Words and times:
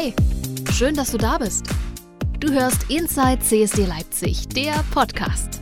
Hey, 0.00 0.14
schön, 0.72 0.94
dass 0.94 1.10
du 1.10 1.18
da 1.18 1.38
bist. 1.38 1.66
Du 2.38 2.52
hörst 2.52 2.88
Inside 2.88 3.40
CSD 3.40 3.84
Leipzig, 3.84 4.46
der 4.46 4.84
Podcast. 4.92 5.60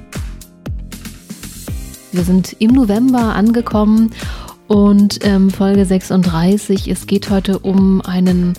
Wir 2.12 2.22
sind 2.22 2.54
im 2.58 2.72
November 2.72 3.34
angekommen 3.34 4.12
und 4.68 5.24
ähm, 5.24 5.48
Folge 5.48 5.86
36. 5.86 6.86
Es 6.88 7.06
geht 7.06 7.30
heute 7.30 7.60
um 7.60 8.02
einen 8.02 8.58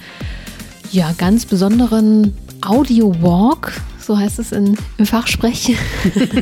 ja, 0.91 1.13
ganz 1.15 1.45
besonderen 1.45 2.35
Audio 2.65 3.13
Walk 3.21 3.71
so 4.07 4.17
heißt 4.17 4.39
es 4.39 4.53
in, 4.53 4.77
im 4.97 5.05
Fachsprech. 5.05 5.75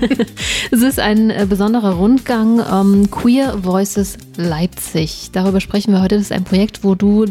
es 0.71 0.81
ist 0.83 0.99
ein 0.99 1.31
äh, 1.31 1.47
besonderer 1.49 1.93
Rundgang 1.93 2.61
ähm, 2.71 3.09
Queer 3.09 3.63
Voices 3.63 4.17
Leipzig. 4.37 5.29
Darüber 5.31 5.59
sprechen 5.59 5.91
wir 5.91 6.01
heute. 6.01 6.15
Das 6.15 6.25
ist 6.25 6.31
ein 6.31 6.43
Projekt, 6.43 6.83
wo 6.83 6.93
du 6.93 7.25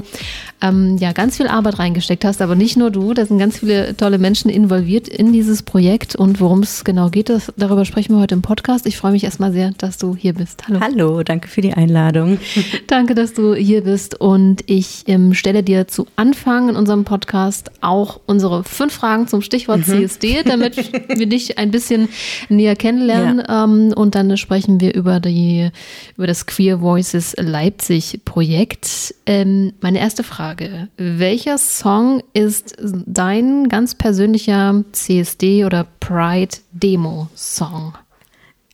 ähm, 0.61 0.97
ja 0.99 1.13
ganz 1.13 1.37
viel 1.37 1.47
Arbeit 1.47 1.79
reingesteckt 1.79 2.25
hast, 2.25 2.43
aber 2.43 2.57
nicht 2.57 2.77
nur 2.77 2.91
du. 2.91 3.15
Da 3.15 3.27
sind 3.27 3.39
ganz 3.39 3.59
viele 3.59 3.97
tolle 3.97 4.19
Menschen 4.19 4.51
involviert 4.51 5.07
in 5.07 5.33
dieses 5.33 5.63
Projekt 5.63 6.17
und 6.17 6.41
worum 6.41 6.61
es 6.61 6.83
genau 6.83 7.11
geht, 7.11 7.29
das, 7.29 7.53
darüber 7.57 7.85
sprechen 7.85 8.17
wir 8.17 8.21
heute 8.21 8.35
im 8.35 8.43
Podcast. 8.43 8.87
Ich 8.87 8.97
freue 8.97 9.13
mich 9.13 9.23
erstmal 9.23 9.53
sehr, 9.53 9.71
dass 9.79 9.99
du 9.99 10.17
hier 10.17 10.33
bist. 10.33 10.67
Hallo. 10.67 10.81
Hallo, 10.81 11.23
danke 11.23 11.47
für 11.47 11.61
die 11.61 11.75
Einladung. 11.75 12.39
danke, 12.89 13.15
dass 13.15 13.35
du 13.35 13.55
hier 13.55 13.83
bist 13.83 14.21
und 14.21 14.65
ich 14.67 15.05
ähm, 15.07 15.35
stelle 15.35 15.63
dir 15.63 15.87
zu 15.87 16.09
Anfang 16.17 16.71
in 16.71 16.77
unserem 16.77 17.05
Podcast 17.05 17.71
auch 17.83 18.21
unsere 18.27 18.65
fünf 18.65 18.95
Fragen 18.95 19.29
zum 19.29 19.43
Stichwort 19.43 19.87
mhm. 19.87 20.07
CSD 20.09 20.24
stehe, 20.25 20.45
damit 20.45 20.77
wir 21.09 21.27
dich 21.27 21.59
ein 21.59 21.71
bisschen 21.71 22.09
näher 22.49 22.77
kennenlernen. 22.77 23.43
Ja. 23.47 23.65
Ähm, 23.65 23.93
und 23.95 24.15
dann 24.15 24.37
sprechen 24.37 24.81
wir 24.81 24.95
über, 24.95 25.21
die, 25.21 25.71
über 26.17 26.27
das 26.27 26.47
Queer 26.47 26.81
Voices 26.81 27.35
Leipzig 27.39 28.21
Projekt. 28.25 29.15
Ähm, 29.27 29.73
meine 29.81 29.99
erste 29.99 30.23
Frage. 30.23 30.89
Welcher 30.97 31.59
Song 31.59 32.23
ist 32.33 32.77
dein 33.07 33.69
ganz 33.69 33.95
persönlicher 33.95 34.85
CSD 34.93 35.65
oder 35.65 35.87
Pride 36.01 36.57
Demo 36.73 37.29
Song? 37.35 37.95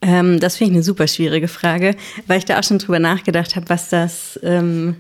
Ähm, 0.03 0.41
das 0.41 0.57
finde 0.57 0.73
ich 0.73 0.77
eine 0.77 0.83
super 0.83 1.07
schwierige 1.07 1.48
Frage, 1.48 1.95
weil 2.27 2.39
ich 2.39 2.47
da 2.47 2.59
auch 2.59 2.64
schon 2.64 2.79
drüber 2.79 2.98
nachgedacht 2.98 3.55
habe, 3.55 3.69
was 3.69 3.91
das, 3.91 4.41
ähm, 4.42 4.97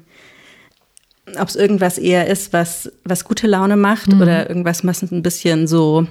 ob 1.38 1.48
es 1.48 1.56
irgendwas 1.56 1.96
eher 1.96 2.26
ist, 2.26 2.52
was, 2.52 2.92
was 3.04 3.24
gute 3.24 3.46
Laune 3.46 3.76
macht 3.76 4.12
mhm. 4.12 4.20
oder 4.20 4.48
irgendwas, 4.48 4.84
was 4.84 5.02
ein 5.02 5.22
bisschen 5.22 5.66
so 5.66 6.06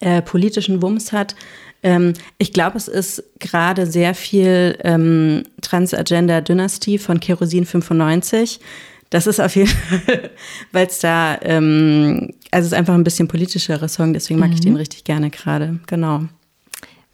äh, 0.00 0.22
politischen 0.22 0.82
Wumms 0.82 1.12
hat. 1.12 1.34
Ähm, 1.82 2.14
ich 2.38 2.52
glaube, 2.52 2.76
es 2.78 2.88
ist 2.88 3.22
gerade 3.38 3.86
sehr 3.86 4.14
viel 4.14 4.78
ähm, 4.82 5.44
Transagenda 5.60 6.40
Dynasty 6.40 6.98
von 6.98 7.20
Kerosin 7.20 7.66
95. 7.66 8.60
Das 9.10 9.26
ist 9.26 9.40
auf 9.40 9.54
jeden 9.54 9.68
Fall, 9.68 10.30
weil 10.72 10.86
es 10.86 10.98
da, 10.98 11.38
ähm, 11.42 12.32
also 12.50 12.66
es 12.66 12.72
ist 12.72 12.78
einfach 12.78 12.94
ein 12.94 13.04
bisschen 13.04 13.28
politischerer 13.28 13.88
Song, 13.88 14.12
deswegen 14.12 14.40
mag 14.40 14.48
mhm. 14.48 14.54
ich 14.54 14.60
den 14.60 14.76
richtig 14.76 15.04
gerne 15.04 15.30
gerade. 15.30 15.78
Genau. 15.86 16.24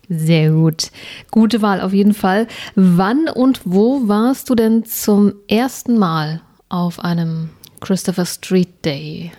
Sehr 0.09 0.51
gut. 0.51 0.91
Gute 1.31 1.63
Wahl 1.63 1.81
auf 1.81 1.93
jeden 1.93 2.15
Fall. 2.15 2.47
Wann 2.75 3.29
und 3.29 3.61
wo 3.65 4.09
warst 4.09 4.51
du 4.51 4.55
denn 4.55 4.85
zum 4.85 5.35
ersten 5.49 5.99
Mal 5.99 6.43
auf 6.69 7.01
einem 7.01 7.51
Christopher 7.81 8.27
Street 8.27 8.85
Day? 8.85 9.33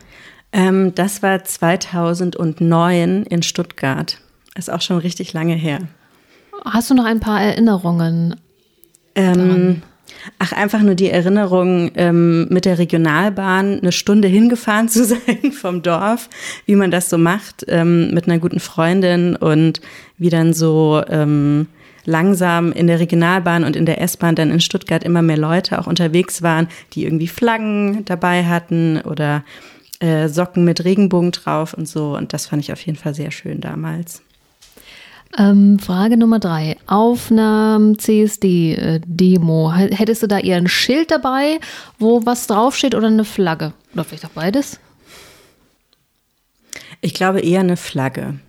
Ähm, 0.54 0.94
das 0.96 1.24
war 1.24 1.44
2009 1.44 3.24
in 3.24 3.44
Stuttgart. 3.44 4.20
Ist 4.56 4.72
auch 4.72 4.82
schon 4.82 5.00
richtig 5.00 5.34
lange 5.34 5.56
her. 5.56 5.80
Hast 6.64 6.92
du 6.92 6.94
noch 6.94 7.06
ein 7.06 7.20
paar 7.20 7.42
Erinnerungen? 7.42 8.36
Ähm, 9.16 9.82
ach, 10.38 10.54
einfach 10.54 10.82
nur 10.82 10.96
die 10.96 11.10
Erinnerung, 11.10 11.92
ähm, 11.96 12.48
mit 12.50 12.66
der 12.66 12.78
Regionalbahn 12.78 13.80
eine 13.80 13.92
Stunde 13.92 14.28
hingefahren 14.28 14.88
zu 14.90 15.06
sein 15.06 15.52
vom 15.52 15.82
Dorf, 15.82 16.30
wie 16.68 16.76
man 16.76 16.92
das 16.92 17.10
so 17.10 17.18
macht, 17.18 17.66
ähm, 17.68 18.14
mit 18.14 18.28
einer 18.28 18.40
guten 18.40 18.60
Freundin 18.60 19.36
und 19.36 19.82
wie 20.20 20.30
dann 20.30 20.54
so 20.54 21.02
ähm, 21.10 21.68
langsam 22.06 22.72
in 22.72 22.88
der 22.88 23.00
Regionalbahn 23.00 23.64
und 23.64 23.76
in 23.76 23.86
der 23.86 24.02
S-Bahn 24.02 24.36
dann 24.36 24.52
in 24.52 24.60
Stuttgart 24.60 25.04
immer 25.04 25.22
mehr 25.22 25.38
Leute 25.38 25.80
auch 25.80 25.88
unterwegs 25.88 26.42
waren, 26.42 26.68
die 26.94 27.06
irgendwie 27.06 27.28
Flaggen 27.28 28.06
dabei 28.06 28.46
hatten 28.46 29.02
oder 29.02 29.44
äh, 30.04 30.28
Socken 30.28 30.66
mit 30.66 30.84
Regenbogen 30.84 31.32
drauf 31.32 31.74
und 31.74 31.88
so. 31.88 32.18
Und 32.18 32.34
das 32.34 32.48
fand 32.48 32.62
ich 32.62 32.74
auf 32.74 32.86
jeden 32.86 32.98
Fall 32.98 33.16
sehr 33.16 33.32
schön 33.32 33.62
damals. 33.62 34.22
Ähm, 35.38 35.80
Frage 35.80 36.18
Nummer 36.18 36.40
drei. 36.40 36.76
Auf 36.88 37.32
einer 37.32 37.80
CSD-Demo, 37.98 39.72
hättest 39.72 40.22
du 40.22 40.28
da 40.28 40.40
eher 40.40 40.58
ein 40.58 40.68
Schild 40.68 41.10
dabei, 41.10 41.60
wo 42.00 42.26
was 42.26 42.48
draufsteht 42.48 42.96
oder 42.96 43.08
eine 43.08 43.24
Flagge? 43.24 43.74
Oder 43.94 44.04
vielleicht 44.04 44.26
auch 44.26 44.32
beides? 44.32 44.80
Ich 47.00 47.14
glaube 47.14 47.40
eher 47.40 47.62
eine 47.62 47.78
Flagge. 47.78 48.40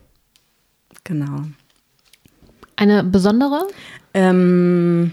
Genau. 1.05 1.43
Eine 2.77 3.05
besondere? 3.05 3.69
Ähm, 4.13 5.13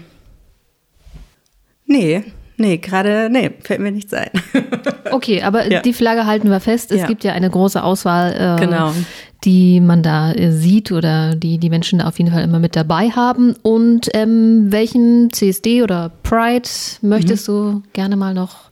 nee, 1.86 2.24
Nee, 2.62 2.78
gerade, 2.78 3.28
nee, 3.28 3.50
fällt 3.58 3.80
mir 3.80 3.90
nichts 3.90 4.14
ein. 4.14 4.30
okay, 5.10 5.42
aber 5.42 5.68
ja. 5.68 5.80
die 5.80 5.92
Flagge 5.92 6.26
halten 6.26 6.48
wir 6.48 6.60
fest. 6.60 6.92
Es 6.92 7.00
ja. 7.00 7.06
gibt 7.08 7.24
ja 7.24 7.32
eine 7.32 7.50
große 7.50 7.82
Auswahl, 7.82 8.56
äh, 8.56 8.60
genau. 8.60 8.94
die 9.42 9.80
man 9.80 10.04
da 10.04 10.30
äh, 10.30 10.52
sieht 10.52 10.92
oder 10.92 11.34
die 11.34 11.58
die 11.58 11.70
Menschen 11.70 11.98
da 11.98 12.06
auf 12.06 12.18
jeden 12.18 12.30
Fall 12.30 12.44
immer 12.44 12.60
mit 12.60 12.76
dabei 12.76 13.10
haben. 13.10 13.56
Und 13.62 14.10
ähm, 14.14 14.70
welchen 14.70 15.32
CSD 15.32 15.82
oder 15.82 16.12
Pride 16.22 16.68
möchtest 17.00 17.48
mhm. 17.48 17.52
du 17.52 17.82
gerne 17.94 18.14
mal 18.14 18.32
noch 18.32 18.70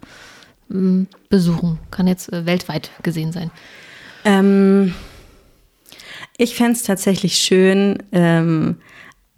ähm, 0.70 1.08
besuchen? 1.28 1.80
Kann 1.90 2.06
jetzt 2.06 2.32
äh, 2.32 2.46
weltweit 2.46 2.92
gesehen 3.02 3.32
sein. 3.32 3.50
Ähm, 4.24 4.94
ich 6.36 6.54
fände 6.54 6.74
es 6.74 6.84
tatsächlich 6.84 7.38
schön, 7.38 8.04
ähm, 8.12 8.76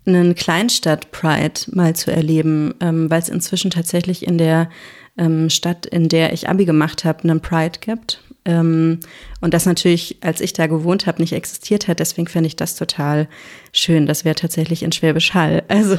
einen 0.07 0.35
Kleinstadt-Pride 0.35 1.61
mal 1.73 1.95
zu 1.95 2.11
erleben, 2.11 2.75
ähm, 2.81 3.11
weil 3.11 3.21
es 3.21 3.29
inzwischen 3.29 3.71
tatsächlich 3.71 4.27
in 4.27 4.39
der 4.39 4.69
ähm, 5.17 5.51
Stadt, 5.51 5.87
in 5.87 6.09
der 6.09 6.33
ich 6.33 6.49
Abi 6.49 6.65
gemacht 6.65 7.05
habe, 7.05 7.25
einen 7.25 7.41
Pride 7.41 7.79
gibt. 7.81 8.21
Ähm, 8.45 8.99
und 9.41 9.55
das 9.55 9.67
natürlich, 9.67 10.17
als 10.21 10.41
ich 10.41 10.53
da 10.53 10.67
gewohnt 10.67 11.07
habe, 11.07 11.23
nicht 11.23 11.33
existiert 11.33 11.87
hat. 11.87 12.01
Deswegen 12.01 12.27
fände 12.27 12.49
ich 12.49 12.57
das 12.57 12.75
total 12.75 13.29
schön. 13.73 14.07
Das 14.07 14.25
wäre 14.25 14.35
tatsächlich 14.35 14.83
in 14.83 14.93
Schwäbisch 14.93 15.35
Hall, 15.35 15.63
also 15.69 15.95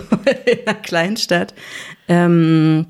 in 0.45 0.67
einer 0.67 0.79
Kleinstadt. 0.79 1.53
Ähm, 2.09 2.87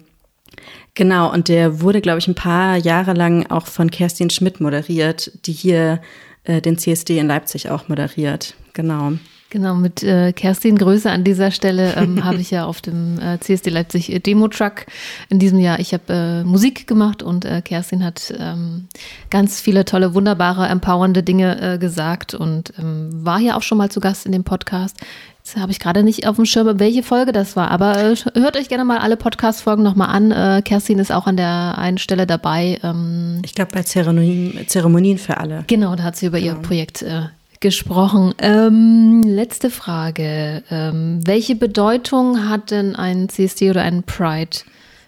genau, 0.95 1.31
und 1.31 1.49
der 1.49 1.81
wurde, 1.81 2.01
glaube 2.01 2.19
ich, 2.19 2.27
ein 2.27 2.35
paar 2.35 2.77
Jahre 2.77 3.13
lang 3.13 3.45
auch 3.51 3.67
von 3.67 3.91
Kerstin 3.91 4.31
Schmidt 4.31 4.59
moderiert, 4.59 5.31
die 5.45 5.53
hier 5.53 6.01
äh, 6.45 6.61
den 6.61 6.77
CSD 6.77 7.19
in 7.19 7.27
Leipzig 7.27 7.69
auch 7.69 7.87
moderiert. 7.87 8.55
Genau. 8.73 9.13
Genau, 9.53 9.75
mit 9.75 10.01
äh, 10.01 10.33
Kerstin 10.33 10.79
Größe 10.79 11.11
an 11.11 11.23
dieser 11.23 11.51
Stelle 11.51 11.93
ähm, 11.95 12.23
habe 12.25 12.37
ich 12.37 12.49
ja 12.49 12.65
auf 12.65 12.81
dem 12.81 13.19
äh, 13.19 13.39
CSD 13.39 13.69
Leipzig 13.69 14.11
äh, 14.11 14.17
Demo 14.17 14.47
Truck 14.47 14.87
in 15.29 15.37
diesem 15.37 15.59
Jahr, 15.59 15.79
ich 15.79 15.93
habe 15.93 16.11
äh, 16.11 16.43
Musik 16.43 16.87
gemacht 16.87 17.21
und 17.21 17.45
äh, 17.45 17.61
Kerstin 17.61 18.03
hat 18.03 18.33
ähm, 18.39 18.87
ganz 19.29 19.61
viele 19.61 19.85
tolle, 19.85 20.15
wunderbare, 20.15 20.65
empowernde 20.65 21.21
Dinge 21.21 21.75
äh, 21.75 21.77
gesagt 21.77 22.33
und 22.33 22.73
ähm, 22.79 23.11
war 23.13 23.37
hier 23.37 23.55
auch 23.55 23.61
schon 23.61 23.77
mal 23.77 23.91
zu 23.91 23.99
Gast 23.99 24.25
in 24.25 24.31
dem 24.31 24.43
Podcast. 24.43 24.97
Jetzt 25.43 25.55
habe 25.55 25.71
ich 25.71 25.79
gerade 25.79 26.01
nicht 26.01 26.25
auf 26.25 26.37
dem 26.37 26.45
Schirm, 26.45 26.79
welche 26.79 27.03
Folge 27.03 27.31
das 27.31 27.55
war, 27.55 27.69
aber 27.69 28.15
hört 28.33 28.57
euch 28.57 28.69
gerne 28.69 28.85
mal 28.85 28.97
alle 28.97 29.17
Podcast-Folgen 29.17 29.83
nochmal 29.83 30.07
an. 30.07 30.63
Kerstin 30.63 30.99
ist 30.99 31.11
auch 31.11 31.27
an 31.27 31.35
der 31.35 31.77
einen 31.77 31.97
Stelle 31.97 32.25
dabei. 32.25 32.79
Ähm, 32.81 33.41
ich 33.43 33.53
glaube 33.53 33.71
bei 33.73 33.83
Zeremonien, 33.83 34.67
Zeremonien 34.67 35.17
für 35.17 35.37
alle. 35.37 35.65
Genau, 35.67 35.95
da 35.97 36.03
hat 36.03 36.15
sie 36.15 36.27
über 36.27 36.39
genau. 36.39 36.53
ihr 36.53 36.61
Projekt 36.61 37.01
äh, 37.01 37.23
gesprochen. 37.63 38.35
Ähm, 38.37 39.23
letzte 39.23 39.71
Frage. 39.71 40.63
Ähm, 40.69 41.21
welche 41.25 41.55
Bedeutung 41.55 42.47
hat 42.47 42.69
denn 42.69 42.95
ein 42.95 43.29
CSD 43.29 43.71
oder 43.71 43.81
ein 43.81 44.03
Pride 44.03 44.57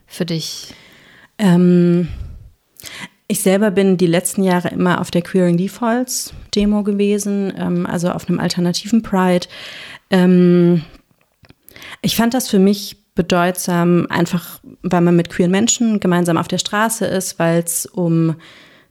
für 0.08 0.26
dich? 0.26 0.74
Ähm, 1.38 2.08
ich 3.28 3.42
selber 3.42 3.72
bin 3.72 3.98
die 3.98 4.08
letzten 4.08 4.42
Jahre 4.42 4.70
immer 4.70 5.02
auf 5.02 5.12
der 5.12 5.22
Queering 5.22 5.58
Defaults 5.58 6.34
Demo 6.56 6.84
gewesen, 6.84 7.54
ähm, 7.58 7.86
also 7.86 8.10
auf 8.10 8.28
einem 8.28 8.40
alternativen 8.40 9.04
Pride. 9.04 9.48
Ähm, 10.10 10.84
ich 12.02 12.16
fand 12.16 12.34
das 12.34 12.50
für 12.50 12.60
mich 12.60 12.98
bedeutsam, 13.16 14.08
einfach 14.10 14.60
weil 14.82 15.02
man 15.02 15.16
mit 15.16 15.30
queeren 15.30 15.52
Menschen 15.52 16.00
gemeinsam 16.00 16.38
auf 16.38 16.48
der 16.48 16.58
Straße 16.58 17.06
ist, 17.06 17.38
weil 17.38 17.64
es 17.64 17.86
um 17.86 18.36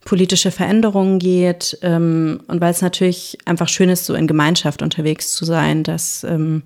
politische 0.05 0.51
Veränderungen 0.51 1.19
geht 1.19 1.79
ähm, 1.83 2.41
und 2.47 2.61
weil 2.61 2.71
es 2.71 2.83
natürlich 2.83 3.39
einfach 3.45 3.69
schön 3.69 3.89
ist, 3.89 4.07
so 4.07 4.15
in 4.15 4.27
Gemeinschaft 4.27 4.83
unterwegs 4.83 5.33
zu 5.33 5.45
sein. 5.45 5.83
Das 5.83 6.25
ähm, 6.25 6.63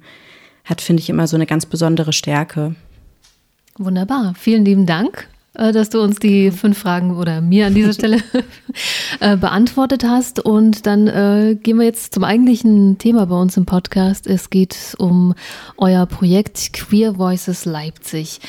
hat, 0.64 0.80
finde 0.80 1.02
ich, 1.02 1.08
immer 1.08 1.26
so 1.26 1.36
eine 1.36 1.46
ganz 1.46 1.66
besondere 1.66 2.12
Stärke. 2.12 2.74
Wunderbar. 3.76 4.34
Vielen 4.36 4.64
lieben 4.64 4.86
Dank 4.86 5.28
dass 5.54 5.90
du 5.90 6.00
uns 6.00 6.18
die 6.18 6.50
fünf 6.50 6.78
Fragen 6.78 7.16
oder 7.16 7.40
mir 7.40 7.66
an 7.66 7.74
dieser 7.74 7.92
Stelle 7.94 8.18
äh, 9.20 9.36
beantwortet 9.36 10.04
hast. 10.04 10.38
Und 10.40 10.86
dann 10.86 11.08
äh, 11.08 11.56
gehen 11.60 11.78
wir 11.78 11.84
jetzt 11.84 12.14
zum 12.14 12.24
eigentlichen 12.24 12.98
Thema 12.98 13.26
bei 13.26 13.36
uns 13.36 13.56
im 13.56 13.66
Podcast. 13.66 14.26
Es 14.26 14.50
geht 14.50 14.94
um 14.98 15.34
euer 15.76 16.06
Projekt 16.06 16.72
Queer 16.72 17.18
Voices 17.18 17.64
Leipzig. 17.64 18.40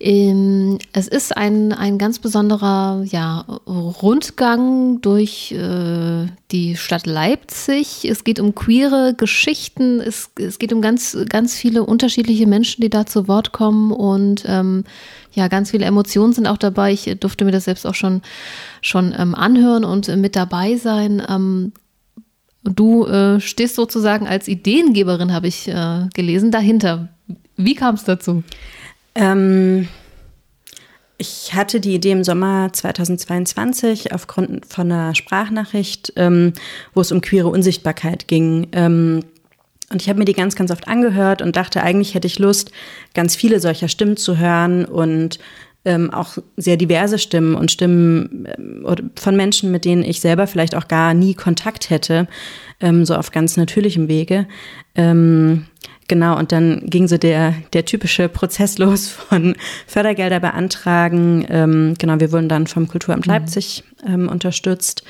Ähm, 0.00 0.78
es 0.92 1.08
ist 1.08 1.36
ein, 1.36 1.72
ein 1.72 1.98
ganz 1.98 2.18
besonderer 2.18 3.04
ja, 3.06 3.44
Rundgang 3.66 5.00
durch 5.00 5.52
äh, 5.52 6.26
die 6.50 6.76
Stadt 6.76 7.06
Leipzig. 7.06 8.04
Es 8.04 8.24
geht 8.24 8.40
um 8.40 8.54
queere 8.54 9.14
Geschichten. 9.16 10.00
Es, 10.00 10.30
es 10.38 10.58
geht 10.58 10.72
um 10.72 10.82
ganz, 10.82 11.16
ganz 11.28 11.54
viele 11.54 11.84
unterschiedliche 11.84 12.46
Menschen, 12.46 12.82
die 12.82 12.90
da 12.90 13.06
zu 13.06 13.28
Wort 13.28 13.52
kommen. 13.52 13.92
Und 13.92 14.44
ähm, 14.46 14.84
ja, 15.36 15.48
ganz 15.48 15.70
viele 15.70 15.84
Emotionen 15.84 16.32
sind 16.32 16.46
auch 16.46 16.56
dabei. 16.56 16.92
Ich 16.92 17.14
durfte 17.20 17.44
mir 17.44 17.52
das 17.52 17.64
selbst 17.64 17.86
auch 17.86 17.94
schon, 17.94 18.22
schon 18.80 19.14
ähm, 19.16 19.34
anhören 19.34 19.84
und 19.84 20.08
äh, 20.08 20.16
mit 20.16 20.34
dabei 20.34 20.76
sein. 20.76 21.22
Ähm, 21.28 21.72
du 22.64 23.04
äh, 23.04 23.38
stehst 23.38 23.74
sozusagen 23.74 24.26
als 24.26 24.48
Ideengeberin, 24.48 25.34
habe 25.34 25.46
ich 25.46 25.68
äh, 25.68 26.08
gelesen, 26.14 26.50
dahinter. 26.50 27.10
Wie 27.56 27.74
kam 27.74 27.96
es 27.96 28.04
dazu? 28.04 28.44
Ähm, 29.14 29.88
ich 31.18 31.52
hatte 31.54 31.80
die 31.80 31.94
Idee 31.94 32.12
im 32.12 32.24
Sommer 32.24 32.72
2022 32.72 34.14
aufgrund 34.14 34.64
von 34.64 34.90
einer 34.90 35.14
Sprachnachricht, 35.14 36.14
ähm, 36.16 36.54
wo 36.94 37.02
es 37.02 37.12
um 37.12 37.20
queere 37.20 37.48
Unsichtbarkeit 37.48 38.26
ging. 38.26 38.68
Und 39.90 40.02
ich 40.02 40.08
habe 40.08 40.18
mir 40.18 40.24
die 40.24 40.32
ganz, 40.32 40.56
ganz 40.56 40.70
oft 40.70 40.88
angehört 40.88 41.42
und 41.42 41.56
dachte, 41.56 41.82
eigentlich 41.82 42.14
hätte 42.14 42.26
ich 42.26 42.38
Lust, 42.38 42.72
ganz 43.14 43.36
viele 43.36 43.60
solcher 43.60 43.88
Stimmen 43.88 44.16
zu 44.16 44.38
hören 44.38 44.84
und 44.84 45.38
ähm, 45.84 46.12
auch 46.12 46.38
sehr 46.56 46.76
diverse 46.76 47.18
Stimmen 47.18 47.54
und 47.54 47.70
Stimmen 47.70 48.48
ähm, 48.58 49.10
von 49.14 49.36
Menschen, 49.36 49.70
mit 49.70 49.84
denen 49.84 50.02
ich 50.02 50.20
selber 50.20 50.48
vielleicht 50.48 50.74
auch 50.74 50.88
gar 50.88 51.14
nie 51.14 51.34
Kontakt 51.34 51.90
hätte, 51.90 52.26
ähm, 52.80 53.04
so 53.04 53.14
auf 53.14 53.30
ganz 53.30 53.56
natürlichem 53.56 54.08
Wege. 54.08 54.46
Ähm, 54.94 55.66
Genau, 56.08 56.38
und 56.38 56.52
dann 56.52 56.82
ging 56.86 57.08
so 57.08 57.18
der, 57.18 57.54
der 57.72 57.84
typische 57.84 58.28
Prozess 58.28 58.78
los 58.78 59.08
von 59.08 59.56
Fördergelder 59.86 60.40
beantragen. 60.40 61.44
Ähm, 61.48 61.94
genau, 61.98 62.20
wir 62.20 62.32
wurden 62.32 62.48
dann 62.48 62.66
vom 62.66 62.88
Kulturamt 62.88 63.26
mhm. 63.26 63.32
Leipzig 63.32 63.82
ähm, 64.06 64.28
unterstützt. 64.28 65.02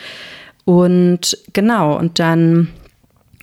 Und 0.64 1.38
genau, 1.52 1.98
und 1.98 2.18
dann 2.18 2.68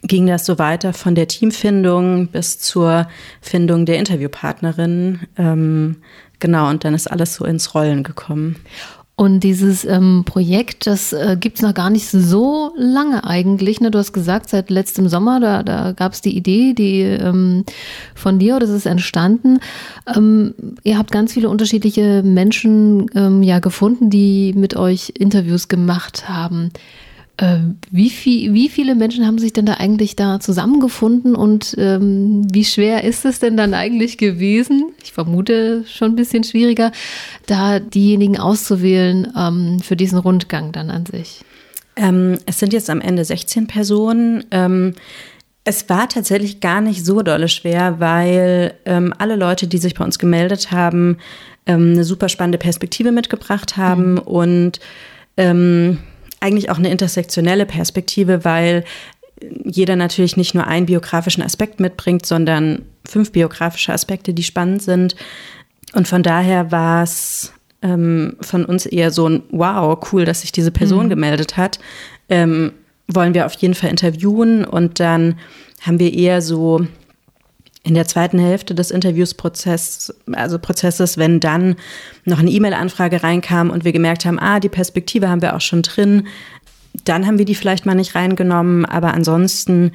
ging 0.03 0.27
das 0.27 0.45
so 0.45 0.59
weiter 0.59 0.93
von 0.93 1.15
der 1.15 1.27
Teamfindung 1.27 2.27
bis 2.27 2.59
zur 2.59 3.07
Findung 3.41 3.85
der 3.85 3.99
Interviewpartnerin. 3.99 5.21
Ähm, 5.37 5.97
genau, 6.39 6.69
und 6.69 6.83
dann 6.83 6.93
ist 6.93 7.09
alles 7.09 7.35
so 7.35 7.45
ins 7.45 7.73
Rollen 7.73 8.03
gekommen. 8.03 8.57
Und 9.15 9.41
dieses 9.41 9.85
ähm, 9.85 10.23
Projekt, 10.25 10.87
das 10.87 11.13
äh, 11.13 11.37
gibt 11.39 11.57
es 11.57 11.61
noch 11.61 11.75
gar 11.75 11.91
nicht 11.91 12.09
so 12.09 12.71
lange 12.75 13.23
eigentlich. 13.23 13.79
Ne? 13.79 13.91
Du 13.91 13.99
hast 13.99 14.11
gesagt, 14.11 14.49
seit 14.49 14.71
letztem 14.71 15.07
Sommer, 15.07 15.39
da, 15.39 15.61
da 15.61 15.91
gab 15.91 16.13
es 16.13 16.21
die 16.21 16.35
Idee, 16.35 16.73
die 16.73 17.01
ähm, 17.01 17.63
von 18.15 18.39
dir, 18.39 18.59
das 18.59 18.71
ist 18.71 18.87
entstanden. 18.87 19.59
Ähm, 20.15 20.55
ihr 20.83 20.97
habt 20.97 21.11
ganz 21.11 21.33
viele 21.33 21.49
unterschiedliche 21.49 22.23
Menschen 22.23 23.05
ähm, 23.13 23.43
ja 23.43 23.59
gefunden, 23.59 24.09
die 24.09 24.53
mit 24.57 24.75
euch 24.75 25.13
Interviews 25.15 25.67
gemacht 25.67 26.27
haben. 26.27 26.71
Ähm, 27.39 27.79
wie, 27.89 28.11
viel, 28.11 28.53
wie 28.53 28.69
viele 28.69 28.93
Menschen 28.93 29.25
haben 29.25 29.39
sich 29.39 29.53
denn 29.53 29.65
da 29.65 29.73
eigentlich 29.73 30.15
da 30.15 30.39
zusammengefunden 30.39 31.35
und 31.35 31.73
ähm, 31.79 32.45
wie 32.53 32.63
schwer 32.63 33.03
ist 33.03 33.25
es 33.25 33.39
denn 33.39 33.57
dann 33.57 33.73
eigentlich 33.73 34.19
gewesen? 34.19 34.93
Ich 35.03 35.13
vermute 35.13 35.83
schon 35.87 36.11
ein 36.11 36.15
bisschen 36.15 36.43
schwieriger, 36.43 36.91
da 37.47 37.79
diejenigen 37.79 38.37
auszuwählen 38.37 39.33
ähm, 39.35 39.79
für 39.79 39.95
diesen 39.95 40.19
Rundgang 40.19 40.71
dann 40.73 40.91
an 40.91 41.07
sich. 41.07 41.41
Ähm, 41.95 42.37
es 42.45 42.59
sind 42.59 42.71
jetzt 42.71 42.91
am 42.91 43.01
Ende 43.01 43.25
16 43.25 43.65
Personen. 43.65 44.43
Ähm, 44.51 44.93
es 45.63 45.89
war 45.89 46.07
tatsächlich 46.07 46.59
gar 46.59 46.81
nicht 46.81 47.03
so 47.03 47.23
dolle 47.23 47.47
schwer, 47.47 47.99
weil 47.99 48.75
ähm, 48.85 49.11
alle 49.17 49.37
Leute, 49.37 49.65
die 49.65 49.79
sich 49.79 49.95
bei 49.95 50.05
uns 50.05 50.19
gemeldet 50.19 50.71
haben, 50.71 51.17
eine 51.65 52.03
super 52.03 52.27
spannende 52.27 52.57
Perspektive 52.57 53.13
mitgebracht 53.13 53.77
haben 53.77 54.15
mhm. 54.15 54.17
und 54.17 54.79
eigentlich 56.43 56.69
auch 56.69 56.77
eine 56.77 56.91
intersektionelle 56.91 57.65
Perspektive, 57.65 58.45
weil 58.45 58.83
jeder 59.65 59.95
natürlich 59.95 60.37
nicht 60.37 60.53
nur 60.53 60.67
einen 60.67 60.85
biografischen 60.85 61.43
Aspekt 61.43 61.79
mitbringt, 61.79 62.25
sondern 62.25 62.83
fünf 63.05 63.31
biografische 63.31 63.93
Aspekte, 63.93 64.33
die 64.33 64.43
spannend 64.43 64.83
sind. 64.83 65.15
Und 65.93 66.07
von 66.07 66.23
daher 66.23 66.71
war 66.71 67.03
es 67.03 67.53
ähm, 67.81 68.37
von 68.41 68.65
uns 68.65 68.85
eher 68.85 69.11
so 69.11 69.27
ein 69.27 69.43
Wow, 69.51 69.99
cool, 70.11 70.25
dass 70.25 70.41
sich 70.41 70.51
diese 70.51 70.71
Person 70.71 71.05
mhm. 71.05 71.09
gemeldet 71.09 71.57
hat. 71.57 71.79
Ähm, 72.29 72.73
wollen 73.07 73.33
wir 73.33 73.45
auf 73.45 73.53
jeden 73.53 73.73
Fall 73.73 73.89
interviewen 73.89 74.63
und 74.63 74.99
dann 74.99 75.37
haben 75.81 75.99
wir 75.99 76.13
eher 76.13 76.41
so 76.41 76.87
in 77.83 77.93
der 77.93 78.07
zweiten 78.07 78.39
Hälfte 78.39 78.73
des 78.73 78.91
Interviewsprozesses, 78.91 80.15
also 80.31 80.57
Prozesses, 80.57 81.17
wenn 81.17 81.41
dann 81.41 81.75
noch 82.23 82.39
eine 82.39 82.49
E-Mail-Anfrage 82.49 83.23
reinkam 83.23 83.69
und 83.69 83.83
wir 83.83 83.91
gemerkt 83.91 84.25
haben, 84.25 84.39
ah, 84.39 84.61
die 84.61 84.69
Perspektive 84.69 85.29
haben 85.29 85.41
wir 85.41 85.55
auch 85.55 85.61
schon 85.61 85.81
drin, 85.81 86.27
dann 87.03 87.27
haben 87.27 87.37
wir 87.37 87.45
die 87.45 87.55
vielleicht 87.55 87.85
mal 87.85 87.95
nicht 87.95 88.15
reingenommen, 88.15 88.85
aber 88.85 89.13
ansonsten, 89.13 89.91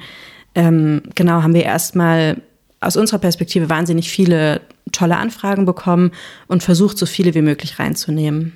ähm, 0.53 1.01
genau, 1.15 1.41
haben 1.41 1.55
wir 1.55 1.63
erstmal 1.63 2.37
aus 2.79 2.95
unserer 2.95 3.19
Perspektive 3.19 3.69
wahnsinnig 3.69 4.09
viele 4.09 4.61
tolle 4.91 5.17
Anfragen 5.17 5.65
bekommen 5.65 6.11
und 6.47 6.61
versucht, 6.61 6.97
so 6.97 7.05
viele 7.05 7.33
wie 7.33 7.41
möglich 7.41 7.79
reinzunehmen 7.79 8.53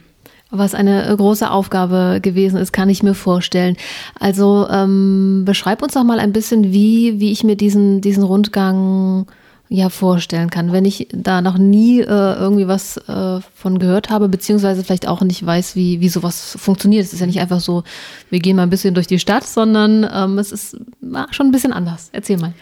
was 0.54 0.76
eine 0.76 1.10
äh, 1.10 1.16
große 1.16 1.50
Aufgabe 1.50 2.20
gewesen 2.22 2.58
ist, 2.58 2.72
kann 2.72 2.90
ich 2.90 3.04
mir 3.04 3.16
vorstellen. 3.16 3.76
Also 4.20 4.68
ähm, 4.70 5.44
beschreib 5.46 5.82
uns 5.82 5.94
doch 5.94 6.04
mal 6.04 6.20
ein 6.20 6.32
bisschen, 6.32 6.72
wie, 6.72 7.20
wie 7.20 7.32
ich 7.32 7.44
mir 7.44 7.56
diesen, 7.56 8.02
diesen 8.02 8.24
Rundgang 8.24 9.26
ja 9.70 9.90
vorstellen 9.90 10.52
kann, 10.52 10.72
wenn 10.72 10.86
ich 10.86 11.08
da 11.12 11.42
noch 11.42 11.58
nie 11.58 12.02
äh, 12.02 12.06
irgendwie 12.06 12.68
was 12.68 12.98
äh, 12.98 13.40
von 13.56 13.80
gehört 13.80 14.12
habe, 14.12 14.30
beziehungsweise 14.30 14.84
vielleicht 14.84 15.08
auch 15.08 15.22
nicht 15.22 15.44
weiß, 15.44 15.76
wie, 15.76 16.00
wie 16.00 16.10
sowas 16.10 16.56
funktioniert. 16.60 17.06
Es 17.06 17.14
ist 17.14 17.20
ja 17.20 17.26
nicht 17.26 17.40
einfach 17.40 17.60
so, 17.60 17.84
wir 18.30 18.40
gehen 18.40 18.56
mal 18.56 18.64
ein 18.64 18.70
bisschen 18.70 18.94
durch 18.94 19.08
die 19.08 19.18
Stadt, 19.18 19.48
sondern 19.48 20.08
ähm, 20.14 20.38
es 20.38 20.52
ist 20.52 20.78
na, 21.02 21.28
schon 21.32 21.48
ein 21.48 21.52
bisschen 21.52 21.74
anders. 21.74 22.10
Erzähl 22.12 22.38
mal. 22.38 22.54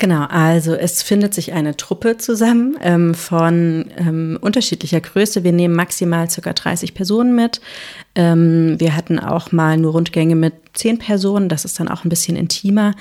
Genau, 0.00 0.26
also 0.28 0.74
es 0.74 1.02
findet 1.02 1.34
sich 1.34 1.52
eine 1.54 1.76
Truppe 1.76 2.18
zusammen 2.18 2.76
ähm, 2.80 3.14
von 3.14 3.86
ähm, 3.96 4.38
unterschiedlicher 4.40 5.00
Größe. 5.00 5.42
Wir 5.42 5.50
nehmen 5.50 5.74
maximal 5.74 6.30
circa 6.30 6.52
30 6.52 6.94
Personen 6.94 7.34
mit. 7.34 7.60
Ähm, 8.14 8.78
wir 8.78 8.94
hatten 8.94 9.18
auch 9.18 9.50
mal 9.50 9.76
nur 9.76 9.92
Rundgänge 9.92 10.36
mit 10.36 10.54
10 10.74 10.98
Personen, 11.00 11.48
das 11.48 11.64
ist 11.64 11.80
dann 11.80 11.88
auch 11.88 12.04
ein 12.04 12.10
bisschen 12.10 12.36
intimer. 12.36 12.94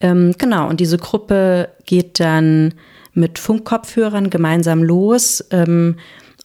Ähm, 0.00 0.32
genau, 0.38 0.68
und 0.68 0.78
diese 0.78 0.96
Gruppe 0.96 1.70
geht 1.86 2.20
dann 2.20 2.74
mit 3.14 3.40
Funkkopfhörern 3.40 4.30
gemeinsam 4.30 4.84
los 4.84 5.44
ähm, 5.50 5.96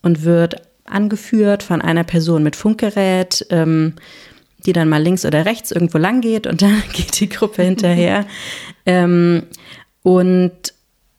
und 0.02 0.24
wird 0.24 0.56
angeführt 0.86 1.62
von 1.62 1.84
einer 1.84 2.04
Person 2.04 2.42
mit 2.42 2.56
Funkgerät 2.56 3.46
ähm, 3.52 3.94
die 4.66 4.74
dann 4.74 4.90
mal 4.90 5.02
links 5.02 5.24
oder 5.24 5.46
rechts 5.46 5.72
irgendwo 5.72 5.98
lang 5.98 6.20
geht 6.22 6.46
und 6.46 6.62
dann 6.62 6.84
geht 6.94 7.20
die 7.20 7.30
Gruppe 7.30 7.64
hinterher. 7.64 8.26
ähm, 8.86 9.44
und 10.04 10.52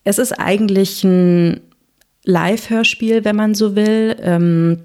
es 0.04 0.18
ist 0.18 0.32
eigentlich 0.32 1.04
ein 1.04 1.60
Live-Hörspiel, 2.24 3.24
wenn 3.24 3.36
man 3.36 3.54
so 3.54 3.76
will, 3.76 4.16
ähm, 4.20 4.78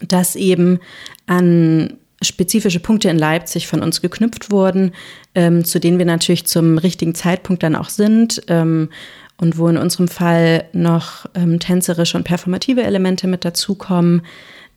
das 0.00 0.36
eben 0.36 0.80
an 1.26 1.94
spezifische 2.22 2.80
Punkte 2.80 3.08
in 3.08 3.18
Leipzig 3.18 3.68
von 3.68 3.82
uns 3.82 4.00
geknüpft 4.00 4.50
wurden, 4.50 4.92
ähm, 5.34 5.64
zu 5.64 5.78
denen 5.78 5.98
wir 5.98 6.06
natürlich 6.06 6.46
zum 6.46 6.78
richtigen 6.78 7.14
Zeitpunkt 7.14 7.62
dann 7.62 7.76
auch 7.76 7.88
sind 7.88 8.42
ähm, 8.48 8.88
und 9.36 9.56
wo 9.56 9.68
in 9.68 9.76
unserem 9.76 10.08
Fall 10.08 10.64
noch 10.72 11.26
ähm, 11.34 11.60
tänzerische 11.60 12.16
und 12.16 12.24
performative 12.24 12.82
Elemente 12.82 13.28
mit 13.28 13.44
dazukommen. 13.44 14.22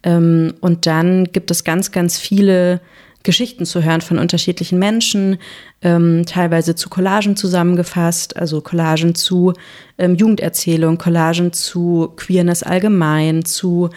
Ähm, 0.03 0.53
und 0.61 0.85
dann 0.85 1.31
gibt 1.31 1.49
es 1.49 1.63
ganz, 1.63 1.91
ganz 1.91 2.19
viele 2.19 2.79
Geschichten 3.23 3.65
zu 3.65 3.83
hören 3.83 4.01
von 4.01 4.17
unterschiedlichen 4.17 4.79
Menschen, 4.79 5.37
ähm, 5.81 6.25
teilweise 6.25 6.75
zu 6.75 6.89
Collagen 6.89 7.35
zusammengefasst, 7.35 8.35
also 8.35 8.61
Collagen 8.61 9.15
zu 9.15 9.53
ähm, 9.97 10.15
Jugenderzählung, 10.15 10.97
Collagen 10.97 11.53
zu 11.53 12.13
Queerness 12.15 12.63
allgemein, 12.63 13.45
zu 13.45 13.89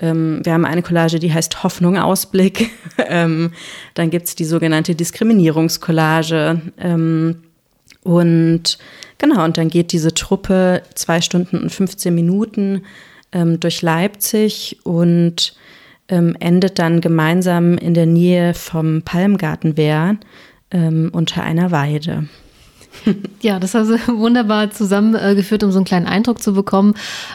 ähm, 0.00 0.40
wir 0.44 0.52
haben 0.52 0.64
eine 0.64 0.82
Collage, 0.82 1.18
die 1.18 1.32
heißt 1.32 1.64
Hoffnung 1.64 1.98
Ausblick. 1.98 2.70
ähm, 3.08 3.52
dann 3.94 4.10
gibt's 4.10 4.36
die 4.36 4.44
sogenannte 4.44 4.94
Diskriminierungskollage. 4.94 6.62
Ähm, 6.78 7.42
und 8.04 8.78
genau, 9.18 9.44
und 9.44 9.58
dann 9.58 9.68
geht 9.68 9.90
diese 9.92 10.14
Truppe 10.14 10.82
zwei 10.94 11.20
Stunden 11.20 11.58
und 11.58 11.70
15 11.70 12.14
Minuten 12.14 12.82
durch 13.60 13.82
Leipzig 13.82 14.78
und 14.84 15.54
ähm, 16.08 16.36
endet 16.40 16.78
dann 16.78 17.00
gemeinsam 17.00 17.76
in 17.76 17.94
der 17.94 18.06
Nähe 18.06 18.54
vom 18.54 19.02
Palmgartenwehr 19.02 20.16
ähm, 20.70 21.10
unter 21.12 21.42
einer 21.42 21.70
Weide. 21.70 22.28
Ja, 23.40 23.58
das 23.60 23.74
hast 23.74 23.88
du 23.88 23.96
wunderbar 24.18 24.70
zusammengeführt, 24.70 25.62
um 25.62 25.70
so 25.70 25.78
einen 25.78 25.84
kleinen 25.84 26.06
Eindruck 26.06 26.42
zu 26.42 26.52
bekommen. 26.52 26.94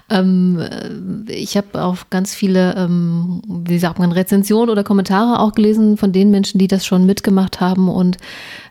Ähm, 0.09 0.59
äh, 0.59 1.31
ich 1.31 1.55
habe 1.55 1.81
auch 1.81 2.09
ganz 2.09 2.35
viele, 2.35 2.75
ähm, 2.75 3.41
wie 3.47 3.79
sagt 3.79 3.99
man, 3.99 4.11
Rezensionen 4.11 4.69
oder 4.69 4.83
Kommentare 4.83 5.39
auch 5.39 5.53
gelesen 5.53 5.97
von 5.97 6.11
den 6.11 6.31
Menschen, 6.31 6.57
die 6.59 6.67
das 6.67 6.85
schon 6.85 7.05
mitgemacht 7.05 7.61
haben 7.61 7.87
und 7.87 8.17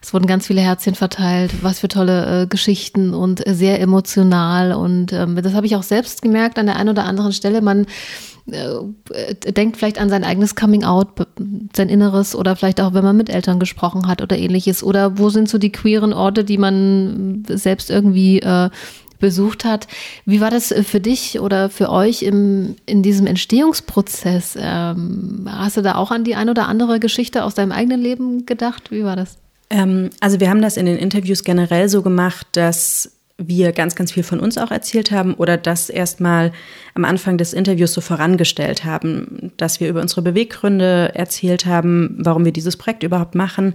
es 0.02 0.12
wurden 0.12 0.26
ganz 0.26 0.46
viele 0.46 0.60
Herzchen 0.60 0.94
verteilt. 0.94 1.62
Was 1.62 1.80
für 1.80 1.88
tolle 1.88 2.42
äh, 2.42 2.46
Geschichten 2.46 3.14
und 3.14 3.42
sehr 3.46 3.80
emotional 3.80 4.72
und 4.72 5.12
ähm, 5.12 5.40
das 5.42 5.54
habe 5.54 5.66
ich 5.66 5.76
auch 5.76 5.82
selbst 5.82 6.22
gemerkt 6.22 6.58
an 6.58 6.66
der 6.66 6.76
einen 6.76 6.90
oder 6.90 7.04
anderen 7.04 7.32
Stelle. 7.32 7.62
Man 7.62 7.84
äh, 7.84 7.86
denkt 8.46 9.76
vielleicht 9.76 10.00
an 10.00 10.10
sein 10.10 10.24
eigenes 10.24 10.56
Coming 10.56 10.84
Out, 10.84 11.08
sein 11.76 11.88
Inneres 11.88 12.34
oder 12.34 12.56
vielleicht 12.56 12.80
auch, 12.80 12.92
wenn 12.94 13.04
man 13.04 13.16
mit 13.16 13.30
Eltern 13.30 13.60
gesprochen 13.60 14.08
hat 14.08 14.20
oder 14.20 14.36
ähnliches. 14.36 14.82
Oder 14.82 15.18
wo 15.18 15.30
sind 15.30 15.48
so 15.48 15.58
die 15.58 15.72
queeren 15.72 16.12
Orte, 16.12 16.44
die 16.44 16.58
man 16.58 17.44
selbst 17.48 17.90
irgendwie 17.90 18.40
äh, 18.40 18.70
besucht 19.22 19.64
hat. 19.64 19.86
Wie 20.26 20.40
war 20.40 20.50
das 20.50 20.74
für 20.84 21.00
dich 21.00 21.40
oder 21.40 21.70
für 21.70 21.90
euch 21.90 22.22
im, 22.22 22.74
in 22.84 23.02
diesem 23.02 23.26
Entstehungsprozess? 23.26 24.58
Ähm, 24.60 25.48
hast 25.48 25.78
du 25.78 25.80
da 25.82 25.94
auch 25.94 26.10
an 26.10 26.24
die 26.24 26.34
ein 26.34 26.50
oder 26.50 26.66
andere 26.66 26.98
Geschichte 26.98 27.44
aus 27.44 27.54
deinem 27.54 27.72
eigenen 27.72 28.02
Leben 28.02 28.44
gedacht? 28.44 28.90
Wie 28.90 29.04
war 29.04 29.14
das? 29.16 29.38
Ähm, 29.70 30.10
also 30.20 30.40
wir 30.40 30.50
haben 30.50 30.60
das 30.60 30.76
in 30.76 30.86
den 30.86 30.98
Interviews 30.98 31.44
generell 31.44 31.88
so 31.88 32.02
gemacht, 32.02 32.48
dass 32.52 33.12
wir 33.48 33.72
ganz, 33.72 33.94
ganz 33.94 34.12
viel 34.12 34.22
von 34.22 34.40
uns 34.40 34.58
auch 34.58 34.70
erzählt 34.70 35.10
haben 35.10 35.34
oder 35.34 35.56
das 35.56 35.90
erstmal 35.90 36.52
am 36.94 37.04
Anfang 37.04 37.38
des 37.38 37.52
Interviews 37.52 37.92
so 37.92 38.00
vorangestellt 38.00 38.84
haben, 38.84 39.52
dass 39.56 39.80
wir 39.80 39.88
über 39.88 40.00
unsere 40.00 40.22
Beweggründe 40.22 41.12
erzählt 41.14 41.66
haben, 41.66 42.16
warum 42.18 42.44
wir 42.44 42.52
dieses 42.52 42.76
Projekt 42.76 43.02
überhaupt 43.02 43.34
machen. 43.34 43.74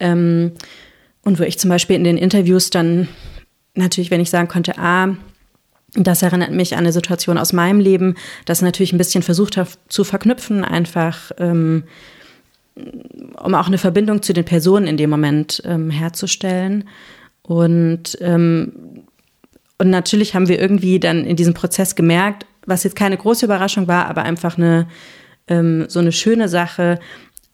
Ähm, 0.00 0.52
und 1.22 1.38
wo 1.38 1.44
ich 1.44 1.58
zum 1.58 1.70
Beispiel 1.70 1.96
in 1.96 2.04
den 2.04 2.16
Interviews 2.16 2.70
dann 2.70 3.08
natürlich, 3.74 4.10
wenn 4.10 4.20
ich 4.20 4.30
sagen 4.30 4.48
konnte, 4.48 4.78
ah, 4.78 5.16
das 5.94 6.22
erinnert 6.22 6.52
mich 6.52 6.74
an 6.74 6.80
eine 6.80 6.92
Situation 6.92 7.38
aus 7.38 7.52
meinem 7.52 7.80
Leben, 7.80 8.14
das 8.44 8.62
natürlich 8.62 8.92
ein 8.92 8.98
bisschen 8.98 9.22
versucht 9.22 9.56
habe 9.56 9.70
zu 9.88 10.04
verknüpfen, 10.04 10.64
einfach 10.64 11.32
ähm, 11.38 11.84
um 13.42 13.54
auch 13.54 13.66
eine 13.66 13.78
Verbindung 13.78 14.22
zu 14.22 14.32
den 14.32 14.44
Personen 14.44 14.86
in 14.86 14.96
dem 14.96 15.10
Moment 15.10 15.62
ähm, 15.64 15.90
herzustellen. 15.90 16.84
Und, 17.48 18.18
ähm, 18.20 19.04
und 19.78 19.88
natürlich 19.88 20.34
haben 20.34 20.48
wir 20.48 20.60
irgendwie 20.60 21.00
dann 21.00 21.24
in 21.24 21.34
diesem 21.34 21.54
Prozess 21.54 21.94
gemerkt, 21.94 22.44
was 22.66 22.84
jetzt 22.84 22.94
keine 22.94 23.16
große 23.16 23.46
Überraschung 23.46 23.88
war, 23.88 24.06
aber 24.06 24.22
einfach 24.22 24.58
eine, 24.58 24.86
ähm, 25.48 25.86
so 25.88 25.98
eine 25.98 26.12
schöne 26.12 26.50
Sache, 26.50 26.98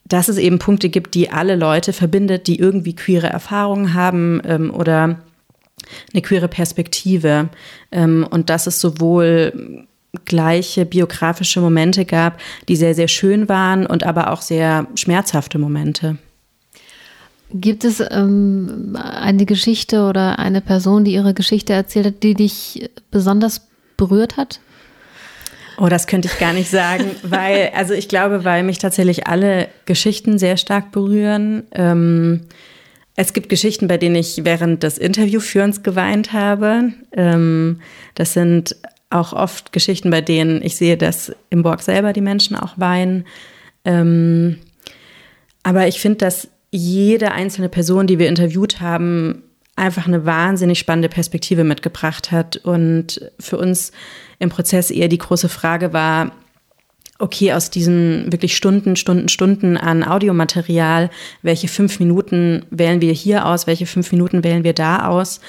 dass 0.05 0.29
es 0.29 0.37
eben 0.37 0.59
Punkte 0.59 0.89
gibt, 0.89 1.15
die 1.15 1.31
alle 1.31 1.55
Leute 1.55 1.93
verbindet, 1.93 2.49
die 2.49 2.59
irgendwie 2.59 2.97
queere 2.97 3.29
Erfahrungen 3.29 3.95
haben 3.95 4.43
ähm, 4.45 4.75
oder 4.75 5.21
eine 6.13 6.23
queere 6.23 6.49
Perspektive. 6.49 7.51
Ähm, 7.93 8.27
und 8.29 8.51
dass 8.51 8.67
es 8.67 8.81
sowohl 8.81 9.87
gleiche 10.25 10.87
biografische 10.87 11.61
Momente 11.61 12.05
gab, 12.05 12.41
die 12.69 12.75
sehr, 12.75 12.97
sehr 12.97 13.09
schön 13.09 13.49
waren 13.49 13.87
und 13.87 14.03
aber 14.03 14.33
auch 14.33 14.43
sehr 14.43 14.89
schmerzhafte 14.97 15.61
Momente. 15.61 16.19
Gibt 17.57 17.85
es 17.85 18.03
ähm, 18.11 18.99
eine 19.01 19.47
Geschichte 19.47 20.03
oder 20.07 20.41
eine 20.41 20.61
Person, 20.61 21.05
die 21.05 21.15
ihre 21.15 21.35
Geschichte 21.35 21.73
erzählt 21.73 22.07
hat, 22.07 22.23
die 22.25 22.35
dich 22.35 22.91
besonders 23.13 23.69
berührt 23.97 24.37
hat? 24.37 24.59
Oh, 25.79 25.87
das 25.87 26.09
könnte 26.09 26.27
ich 26.27 26.39
gar 26.41 26.53
nicht 26.53 26.69
sagen, 26.69 27.05
weil, 27.23 27.71
also 27.73 27.95
ich 27.95 28.09
glaube, 28.09 28.43
weil 28.45 28.65
mich 28.65 28.79
tatsächlich 28.79 29.29
alle 29.29 29.69
Geschichten 29.87 30.37
sehr 30.37 30.57
stark 30.57 30.91
berühren. 30.91 31.63
Ähm, 31.71 32.41
es 33.15 33.33
gibt 33.33 33.49
Geschichten, 33.49 33.87
bei 33.87 33.99
denen 33.99 34.17
ich 34.17 34.45
während 34.45 34.83
des 34.83 34.99
Interviewführens 34.99 35.85
geweint 35.85 36.33
habe. 36.33 36.93
Ähm, 37.13 37.81
das 38.17 38.33
sind 38.33 38.75
auch 39.11 39.33
oft 39.33 39.73
Geschichten, 39.73 40.11
bei 40.11 40.23
denen 40.23 40.61
ich 40.61 40.75
sehe, 40.75 40.97
dass 40.97 41.33
im 41.51 41.63
Borg 41.63 41.83
selber 41.83 42.13
die 42.13 42.21
Menschen 42.21 42.57
auch 42.57 42.73
weinen. 42.79 43.27
Ähm, 43.85 44.59
aber 45.63 45.87
ich 45.87 46.01
finde, 46.01 46.19
dass 46.19 46.49
jede 46.77 47.31
einzelne 47.31 47.69
Person, 47.69 48.09
die 48.09 48.19
wir 48.19 48.29
interviewt 48.29 48.81
haben, 48.81 49.45
einfach 49.77 50.07
eine 50.07 50.27
wahnsinnig 50.27 50.79
spannende 50.79 51.09
Perspektive 51.09 51.63
mitgebracht 51.63 52.33
hat. 52.33 52.57
Und 52.57 53.31
für 53.39 53.59
uns 53.59 53.93
im 54.41 54.51
Prozess 54.51 54.91
eher 54.91 55.09
die 55.09 55.19
große 55.19 55.49
Frage 55.49 55.93
war, 55.93 56.33
okay, 57.21 57.53
aus 57.53 57.71
diesen 57.71 58.33
wirklich 58.33 58.57
Stunden, 58.57 58.97
Stunden, 58.97 59.29
Stunden 59.29 59.77
an 59.77 60.03
Audiomaterial, 60.03 61.11
welche 61.43 61.69
fünf 61.69 62.01
Minuten 62.01 62.67
wählen 62.71 63.01
wir 63.01 63.13
hier 63.13 63.47
aus, 63.47 63.69
welche 63.69 63.87
fünf 63.87 64.11
Minuten 64.11 64.43
wählen 64.43 64.65
wir 64.65 64.73
da 64.73 65.07
aus? 65.07 65.41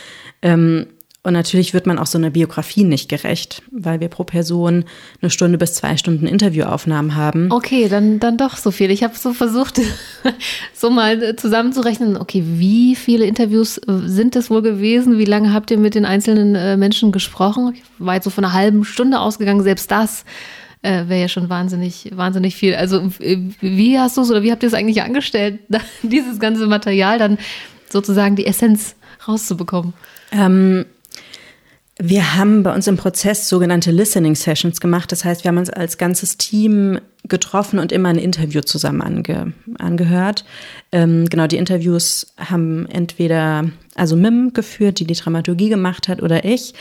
Ähm, 0.43 0.85
und 1.25 1.33
natürlich 1.33 1.73
wird 1.73 1.87
man 1.87 1.97
auch 1.97 2.05
so 2.05 2.19
einer 2.19 2.29
Biografie 2.29 2.83
nicht 2.83 3.09
gerecht, 3.09 3.63
weil 3.71 3.99
wir 3.99 4.09
pro 4.09 4.23
Person 4.23 4.85
eine 5.23 5.31
Stunde 5.31 5.57
bis 5.57 5.73
zwei 5.73 5.97
Stunden 5.97 6.27
Interviewaufnahmen 6.27 7.15
haben. 7.15 7.51
Okay, 7.51 7.89
dann, 7.89 8.19
dann 8.19 8.37
doch 8.37 8.57
so 8.57 8.69
viel. 8.69 8.91
Ich 8.91 9.03
habe 9.03 9.15
so 9.17 9.33
versucht, 9.33 9.81
so 10.75 10.91
mal 10.91 11.35
zusammenzurechnen, 11.35 12.15
okay, 12.15 12.43
wie 12.45 12.95
viele 12.95 13.25
Interviews 13.25 13.79
äh, 13.79 13.83
sind 14.05 14.35
es 14.35 14.51
wohl 14.51 14.61
gewesen? 14.61 15.17
Wie 15.17 15.25
lange 15.25 15.51
habt 15.51 15.71
ihr 15.71 15.79
mit 15.79 15.95
den 15.95 16.05
einzelnen 16.05 16.53
äh, 16.53 16.77
Menschen 16.77 17.11
gesprochen? 17.11 17.73
Ich 17.73 17.81
war 17.97 18.13
jetzt 18.13 18.25
so 18.25 18.29
von 18.29 18.45
einer 18.45 18.53
halben 18.53 18.85
Stunde 18.85 19.19
ausgegangen, 19.19 19.63
selbst 19.63 19.89
das 19.89 20.25
äh, 20.83 21.07
wäre 21.07 21.21
ja 21.21 21.27
schon 21.27 21.49
wahnsinnig, 21.49 22.11
wahnsinnig 22.13 22.55
viel. 22.55 22.75
Also 22.75 23.01
wie 23.17 23.97
hast 23.97 24.17
du 24.17 24.21
es 24.21 24.29
oder 24.29 24.43
wie 24.43 24.51
habt 24.51 24.61
ihr 24.61 24.67
es 24.67 24.75
eigentlich 24.75 25.01
angestellt, 25.01 25.59
dieses 26.03 26.39
ganze 26.39 26.67
Material 26.67 27.17
dann 27.17 27.39
sozusagen 27.89 28.35
die 28.35 28.45
Essenz 28.45 28.95
rauszubekommen? 29.27 29.93
Ähm, 30.31 30.85
wir 31.97 32.35
haben 32.35 32.63
bei 32.63 32.73
uns 32.73 32.87
im 32.87 32.97
Prozess 32.97 33.47
sogenannte 33.47 33.89
Listening 33.91 34.35
Sessions 34.35 34.81
gemacht. 34.81 35.11
Das 35.11 35.23
heißt, 35.23 35.43
wir 35.43 35.49
haben 35.49 35.57
uns 35.57 35.69
als 35.69 35.97
ganzes 35.97 36.37
Team 36.37 36.99
getroffen 37.23 37.79
und 37.79 37.91
immer 37.91 38.09
ein 38.09 38.17
Interview 38.17 38.61
zusammen 38.61 39.01
ange, 39.01 39.53
angehört. 39.79 40.43
Ähm, 40.91 41.27
genau, 41.29 41.47
die 41.47 41.55
Interviews 41.57 42.33
haben 42.37 42.85
entweder 42.87 43.69
also 43.95 44.17
Mim 44.17 44.51
geführt, 44.53 44.99
die 44.99 45.07
die 45.07 45.13
Dramaturgie 45.13 45.69
gemacht 45.69 46.09
hat, 46.09 46.21
oder 46.21 46.43
ich. 46.43 46.73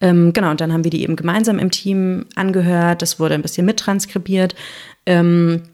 Ähm, 0.00 0.32
genau, 0.32 0.50
und 0.50 0.60
dann 0.62 0.72
haben 0.72 0.84
wir 0.84 0.90
die 0.90 1.02
eben 1.02 1.16
gemeinsam 1.16 1.58
im 1.58 1.70
Team 1.70 2.24
angehört. 2.34 3.02
Das 3.02 3.20
wurde 3.20 3.34
ein 3.34 3.42
bisschen 3.42 3.66
mittranskribiert. 3.66 4.54
Ähm, 5.04 5.64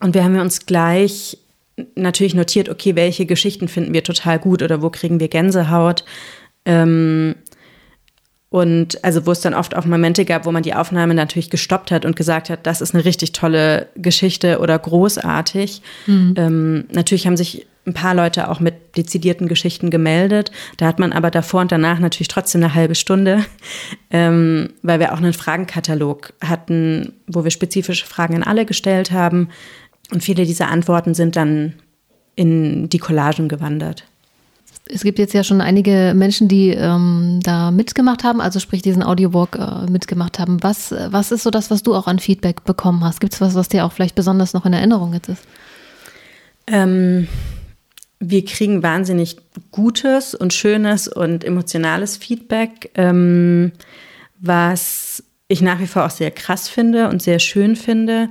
und 0.00 0.14
wir 0.14 0.22
haben 0.22 0.38
uns 0.38 0.64
gleich 0.64 1.38
natürlich 1.96 2.34
notiert, 2.36 2.68
okay, 2.68 2.94
welche 2.94 3.26
Geschichten 3.26 3.66
finden 3.66 3.92
wir 3.92 4.04
total 4.04 4.38
gut 4.38 4.62
oder 4.62 4.80
wo 4.80 4.90
kriegen 4.90 5.18
wir 5.18 5.26
Gänsehaut. 5.26 6.04
Ähm, 6.66 7.34
und 8.54 9.02
also 9.02 9.26
wo 9.26 9.32
es 9.32 9.40
dann 9.40 9.52
oft 9.52 9.74
auch 9.74 9.84
Momente 9.84 10.24
gab, 10.24 10.46
wo 10.46 10.52
man 10.52 10.62
die 10.62 10.74
Aufnahme 10.74 11.12
natürlich 11.12 11.50
gestoppt 11.50 11.90
hat 11.90 12.04
und 12.04 12.14
gesagt 12.14 12.50
hat, 12.50 12.68
das 12.68 12.80
ist 12.80 12.94
eine 12.94 13.04
richtig 13.04 13.32
tolle 13.32 13.88
Geschichte 13.96 14.60
oder 14.60 14.78
großartig. 14.78 15.82
Mhm. 16.06 16.34
Ähm, 16.36 16.84
natürlich 16.92 17.26
haben 17.26 17.36
sich 17.36 17.66
ein 17.84 17.94
paar 17.94 18.14
Leute 18.14 18.48
auch 18.48 18.60
mit 18.60 18.96
dezidierten 18.96 19.48
Geschichten 19.48 19.90
gemeldet. 19.90 20.52
Da 20.76 20.86
hat 20.86 21.00
man 21.00 21.12
aber 21.12 21.32
davor 21.32 21.62
und 21.62 21.72
danach 21.72 21.98
natürlich 21.98 22.28
trotzdem 22.28 22.62
eine 22.62 22.76
halbe 22.76 22.94
Stunde, 22.94 23.44
ähm, 24.12 24.68
weil 24.82 25.00
wir 25.00 25.14
auch 25.14 25.18
einen 25.18 25.32
Fragenkatalog 25.32 26.32
hatten, 26.40 27.14
wo 27.26 27.42
wir 27.42 27.50
spezifische 27.50 28.06
Fragen 28.06 28.36
an 28.36 28.44
alle 28.44 28.66
gestellt 28.66 29.10
haben. 29.10 29.48
Und 30.12 30.22
viele 30.22 30.46
dieser 30.46 30.68
Antworten 30.68 31.14
sind 31.14 31.34
dann 31.34 31.74
in 32.36 32.88
die 32.88 32.98
Collagen 32.98 33.48
gewandert 33.48 34.04
es 34.86 35.02
gibt 35.02 35.18
jetzt 35.18 35.32
ja 35.32 35.42
schon 35.42 35.60
einige 35.60 36.12
Menschen, 36.14 36.46
die 36.46 36.68
ähm, 36.70 37.40
da 37.42 37.70
mitgemacht 37.70 38.22
haben, 38.22 38.40
also 38.40 38.60
sprich 38.60 38.82
diesen 38.82 39.02
Audiowalk 39.02 39.56
äh, 39.56 39.90
mitgemacht 39.90 40.38
haben. 40.38 40.62
Was, 40.62 40.94
was 41.08 41.32
ist 41.32 41.42
so 41.42 41.50
das, 41.50 41.70
was 41.70 41.82
du 41.82 41.94
auch 41.94 42.06
an 42.06 42.18
Feedback 42.18 42.64
bekommen 42.64 43.02
hast? 43.02 43.20
Gibt 43.20 43.32
es 43.32 43.40
was, 43.40 43.54
was 43.54 43.68
dir 43.68 43.84
auch 43.86 43.92
vielleicht 43.92 44.14
besonders 44.14 44.52
noch 44.52 44.66
in 44.66 44.74
Erinnerung 44.74 45.14
jetzt 45.14 45.28
ist? 45.30 45.44
Ähm, 46.66 47.28
wir 48.20 48.44
kriegen 48.44 48.82
wahnsinnig 48.82 49.36
gutes 49.70 50.34
und 50.34 50.52
schönes 50.52 51.08
und 51.08 51.44
emotionales 51.44 52.16
Feedback, 52.18 52.90
ähm, 52.94 53.72
was 54.38 55.22
ich 55.48 55.62
nach 55.62 55.80
wie 55.80 55.86
vor 55.86 56.04
auch 56.04 56.10
sehr 56.10 56.30
krass 56.30 56.68
finde 56.68 57.08
und 57.08 57.22
sehr 57.22 57.38
schön 57.38 57.76
finde. 57.76 58.28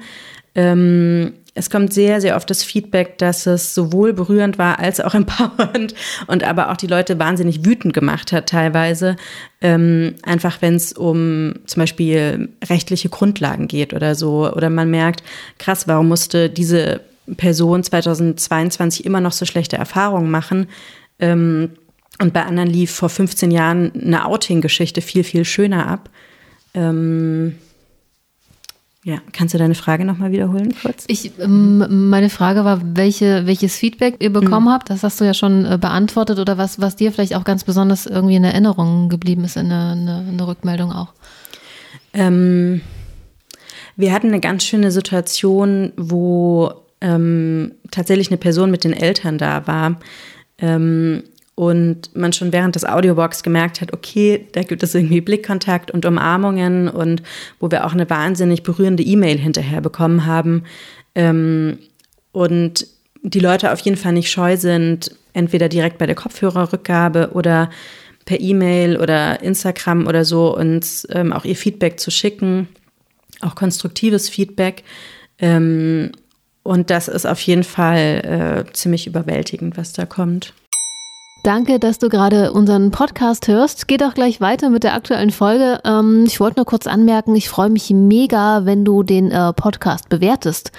Ähm, 0.56 1.34
es 1.56 1.70
kommt 1.70 1.94
sehr, 1.94 2.20
sehr 2.20 2.36
oft 2.36 2.50
das 2.50 2.64
Feedback, 2.64 3.18
dass 3.20 3.46
es 3.46 3.76
sowohl 3.76 4.14
berührend 4.14 4.58
war 4.58 4.80
als 4.80 5.00
auch 5.00 5.14
empowernd 5.14 5.94
und 6.28 6.44
aber 6.44 6.72
auch 6.72 6.78
die 6.78 6.88
Leute 6.88 7.20
wahnsinnig 7.20 7.66
wütend 7.66 7.94
gemacht 7.94 8.32
hat 8.32 8.50
teilweise. 8.50 9.16
Ähm, 9.62 10.16
einfach 10.24 10.62
wenn 10.62 10.76
es 10.76 10.94
um 10.94 11.54
zum 11.66 11.82
Beispiel 11.82 12.50
rechtliche 12.68 13.10
Grundlagen 13.10 13.68
geht 13.68 13.94
oder 13.94 14.16
so. 14.16 14.52
Oder 14.52 14.70
man 14.70 14.90
merkt, 14.90 15.24
krass, 15.60 15.88
warum 15.88 16.08
musste 16.08 16.50
diese 16.50 17.02
Person 17.38 17.84
2022 17.84 19.06
immer 19.06 19.22
noch 19.22 19.32
so 19.32 19.46
schlechte 19.46 19.78
Erfahrungen 19.78 20.32
machen? 20.32 20.68
Ähm, 21.20 21.72
und 22.20 22.34
bei 22.34 22.44
anderen 22.44 22.70
lief 22.70 22.92
vor 22.92 23.10
15 23.10 23.52
Jahren 23.52 23.92
eine 23.94 24.26
Outing-Geschichte 24.26 25.02
viel, 25.02 25.24
viel 25.24 25.46
schöner 25.46 25.88
ab. 25.88 26.10
Ähm, 26.74 27.56
Ja, 29.06 29.18
kannst 29.34 29.54
du 29.54 29.58
deine 29.58 29.76
Frage 29.76 30.06
nochmal 30.06 30.32
wiederholen 30.32 30.74
kurz? 30.82 31.04
Ich, 31.08 31.38
ähm, 31.38 32.10
meine 32.10 32.30
Frage 32.30 32.64
war, 32.64 32.82
welche, 32.96 33.46
welches 33.46 33.76
Feedback 33.76 34.16
ihr 34.20 34.32
bekommen 34.32 34.68
mhm. 34.68 34.72
habt. 34.72 34.90
Das 34.90 35.04
hast 35.04 35.20
du 35.20 35.26
ja 35.26 35.34
schon 35.34 35.66
äh, 35.66 35.78
beantwortet 35.78 36.40
oder 36.40 36.58
was, 36.58 36.80
was 36.80 36.96
dir 36.96 37.12
vielleicht 37.12 37.36
auch 37.36 37.44
ganz 37.44 37.66
besonders 37.66 38.06
irgendwie 38.06 38.36
in 38.36 38.46
Erinnerung 38.46 39.10
geblieben 39.10 39.44
ist, 39.44 39.58
in 39.58 39.72
eine 39.72 40.48
Rückmeldung 40.48 40.94
auch. 40.94 41.14
Ähm, 42.14 42.82
wir 43.98 44.14
hatten 44.14 44.28
eine 44.28 44.40
ganz 44.40 44.64
schöne 44.64 44.92
Situation, 44.92 45.92
wo 45.98 46.74
ähm, 47.02 47.74
tatsächlich 47.92 48.30
eine 48.30 48.38
Person 48.38 48.72
mit 48.72 48.86
den 48.86 48.94
Eltern 48.94 49.38
da 49.38 49.68
war. 49.68 50.00
Ähm, 50.58 51.24
und 51.56 52.16
man 52.16 52.34
schon 52.34 52.52
während 52.52 52.76
des 52.76 52.86
Audiobox 52.86 53.44
gemerkt 53.44 53.82
hat, 53.82 53.94
okay, 53.94 54.48
da 54.54 54.64
gibt 54.64 54.82
es 54.82 54.96
irgendwie 54.96 55.22
Blickkontakt 55.22 55.92
und 55.92 56.06
Umarmungen 56.06 56.88
und 56.88 57.22
wo 57.60 57.70
wir 57.70 57.86
auch 57.86 57.94
eine 57.94 58.10
wahnsinnig 58.10 58.64
berührende 58.64 59.04
E-Mail 59.04 59.38
hinterher 59.38 59.82
bekommen 59.82 60.26
haben. 60.26 60.64
Ähm, 61.14 61.78
und 62.32 62.88
die 63.22 63.40
Leute 63.40 63.72
auf 63.72 63.80
jeden 63.80 63.98
Fall 63.98 64.14
nicht 64.14 64.32
scheu 64.32 64.58
sind, 64.58 65.16
entweder 65.34 65.70
direkt 65.70 66.00
bei 66.00 66.08
der 66.08 66.16
Kopfhörerrückgabe 66.16 67.32
oder 67.34 67.70
per 68.26 68.40
E-Mail 68.40 68.98
oder 68.98 69.42
Instagram 69.42 70.08
oder 70.08 70.26
so 70.26 70.56
uns 70.56 71.08
ähm, 71.12 71.34
auch 71.34 71.46
ihr 71.46 71.56
Feedback 71.56 72.00
zu 72.00 72.10
schicken, 72.10 72.68
auch 73.42 73.56
konstruktives 73.56 74.28
Feedback. 74.30 74.84
Ähm, 75.38 76.12
und 76.64 76.90
das 76.90 77.10
ist 77.10 77.26
auf 77.26 77.42
jeden 77.42 77.64
Fall 77.64 78.66
äh, 78.68 78.74
ziemlich 78.74 79.06
überwältigend, 79.06 79.78
was 79.78 79.94
da 79.94 80.06
kommt. 80.06 80.54
Danke, 81.44 81.78
dass 81.78 82.00
du 82.00 82.08
gerade 82.08 82.54
unseren 82.54 82.92
Podcast 82.92 83.50
hörst. 83.50 83.90
Geht 83.90 84.02
auch 84.02 84.14
gleich 84.14 84.40
weiter 84.40 84.70
mit 84.70 84.86
der 84.86 84.94
aktuellen 84.94 85.30
Folge. 85.30 85.82
Ähm, 85.84 86.24
ich 86.26 86.40
wollte 86.40 86.60
nur 86.60 86.66
kurz 86.66 86.88
anmerken, 86.88 87.36
ich 87.36 87.50
freue 87.50 87.70
mich 87.70 87.90
mega, 87.90 88.64
wenn 88.64 88.86
du 88.86 89.04
den 89.04 89.30
äh, 89.30 89.52
Podcast 89.52 90.08
bewertest. 90.08 90.72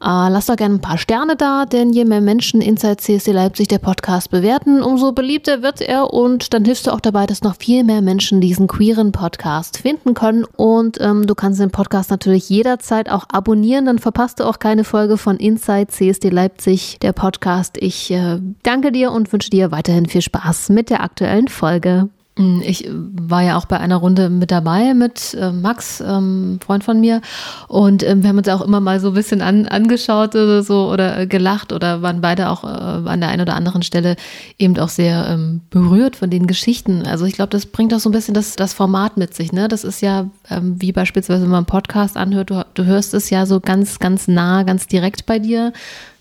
Äh, 0.00 0.28
lass 0.30 0.46
doch 0.46 0.56
gerne 0.56 0.76
ein 0.76 0.80
paar 0.80 0.98
Sterne 0.98 1.34
da, 1.34 1.64
denn 1.64 1.92
je 1.92 2.04
mehr 2.04 2.20
Menschen 2.20 2.60
Inside 2.60 2.98
CSD 2.98 3.32
Leipzig 3.32 3.68
der 3.68 3.78
Podcast 3.78 4.30
bewerten, 4.30 4.82
umso 4.82 5.12
beliebter 5.12 5.62
wird 5.62 5.80
er 5.80 6.12
und 6.12 6.54
dann 6.54 6.64
hilfst 6.64 6.86
du 6.86 6.92
auch 6.92 7.00
dabei, 7.00 7.26
dass 7.26 7.42
noch 7.42 7.56
viel 7.56 7.82
mehr 7.82 8.00
Menschen 8.00 8.40
diesen 8.40 8.68
queeren 8.68 9.10
Podcast 9.10 9.78
finden 9.78 10.14
können. 10.14 10.44
Und 10.44 11.00
ähm, 11.00 11.26
du 11.26 11.34
kannst 11.34 11.60
den 11.60 11.70
Podcast 11.70 12.10
natürlich 12.10 12.48
jederzeit 12.48 13.10
auch 13.10 13.24
abonnieren, 13.32 13.86
dann 13.86 13.98
verpasst 13.98 14.38
du 14.38 14.44
auch 14.44 14.60
keine 14.60 14.84
Folge 14.84 15.16
von 15.16 15.36
Inside 15.36 15.88
CSD 15.88 16.28
Leipzig, 16.30 16.98
der 17.00 17.12
Podcast. 17.12 17.76
Ich 17.78 18.10
äh, 18.10 18.38
danke 18.62 18.92
dir 18.92 19.10
und 19.10 19.32
wünsche 19.32 19.50
dir 19.50 19.72
weiterhin 19.72 20.06
viel 20.06 20.22
Spaß 20.22 20.68
mit 20.68 20.90
der 20.90 21.02
aktuellen 21.02 21.48
Folge. 21.48 22.08
Hm, 22.38 22.62
ich 22.64 22.86
äh, 22.86 22.90
war 22.92 23.42
ja 23.42 23.58
auch 23.58 23.66
bei 23.66 23.78
einer 23.78 23.96
Runde 23.96 24.30
mit 24.30 24.52
dabei 24.52 24.94
mit 24.94 25.34
äh, 25.34 25.50
Max, 25.50 26.00
ähm, 26.00 26.60
Freund 26.64 26.84
von 26.84 27.00
mir. 27.00 27.20
Und 27.66 28.04
ähm, 28.04 28.22
wir 28.22 28.30
haben 28.30 28.38
uns 28.38 28.48
auch 28.48 28.62
immer 28.62 28.80
mal 28.80 29.00
so 29.00 29.08
ein 29.08 29.14
bisschen 29.14 29.42
an, 29.42 29.66
angeschaut 29.66 30.36
oder 30.36 30.62
so 30.62 30.90
oder 30.90 31.26
gelacht 31.26 31.72
oder 31.72 32.00
waren 32.00 32.20
beide 32.20 32.48
auch 32.48 32.62
äh, 32.62 32.68
an 33.08 33.20
der 33.20 33.30
einen 33.30 33.42
oder 33.42 33.56
anderen 33.56 33.82
Stelle 33.82 34.14
eben 34.56 34.78
auch 34.78 34.88
sehr 34.88 35.26
ähm, 35.28 35.62
berührt 35.70 36.14
von 36.14 36.30
den 36.30 36.46
Geschichten. 36.46 37.06
Also 37.06 37.24
ich 37.24 37.34
glaube, 37.34 37.50
das 37.50 37.66
bringt 37.66 37.92
auch 37.92 38.00
so 38.00 38.08
ein 38.08 38.12
bisschen 38.12 38.34
das, 38.34 38.54
das 38.54 38.72
Format 38.72 39.16
mit 39.16 39.34
sich. 39.34 39.52
Ne? 39.52 39.66
Das 39.66 39.82
ist 39.82 40.00
ja 40.00 40.28
ähm, 40.48 40.76
wie 40.78 40.92
beispielsweise, 40.92 41.42
wenn 41.42 41.50
man 41.50 41.58
einen 41.58 41.66
Podcast 41.66 42.16
anhört, 42.16 42.50
du, 42.50 42.64
du 42.74 42.84
hörst 42.84 43.14
es 43.14 43.30
ja 43.30 43.46
so 43.46 43.58
ganz, 43.58 43.98
ganz 43.98 44.28
nah, 44.28 44.62
ganz 44.62 44.86
direkt 44.86 45.26
bei 45.26 45.40
dir 45.40 45.72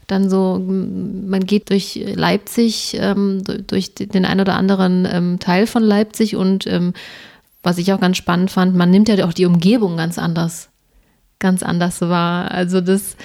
dann 0.08 0.30
so, 0.30 0.58
man 0.58 1.46
geht 1.46 1.70
durch 1.70 2.00
Leipzig, 2.16 2.98
ähm, 3.00 3.44
durch 3.68 3.94
den 3.94 4.26
ein 4.26 4.40
oder 4.40 4.56
anderen 4.56 5.08
ähm, 5.12 5.40
Teil 5.40 5.68
von 5.68 5.84
Leipzig 5.84 6.36
und 6.36 6.66
ähm, 6.66 6.94
was 7.62 7.78
ich 7.78 7.92
auch 7.92 8.00
ganz 8.00 8.16
spannend 8.16 8.50
fand, 8.50 8.76
man 8.76 8.90
nimmt 8.90 9.10
ja 9.10 9.26
auch 9.26 9.34
die 9.34 9.46
Umgebung 9.46 9.98
ganz 9.98 10.18
anders, 10.18 10.70
ganz 11.40 11.64
anders 11.64 12.00
wahr. 12.00 12.50
Also 12.52 12.80
das, 12.80 13.18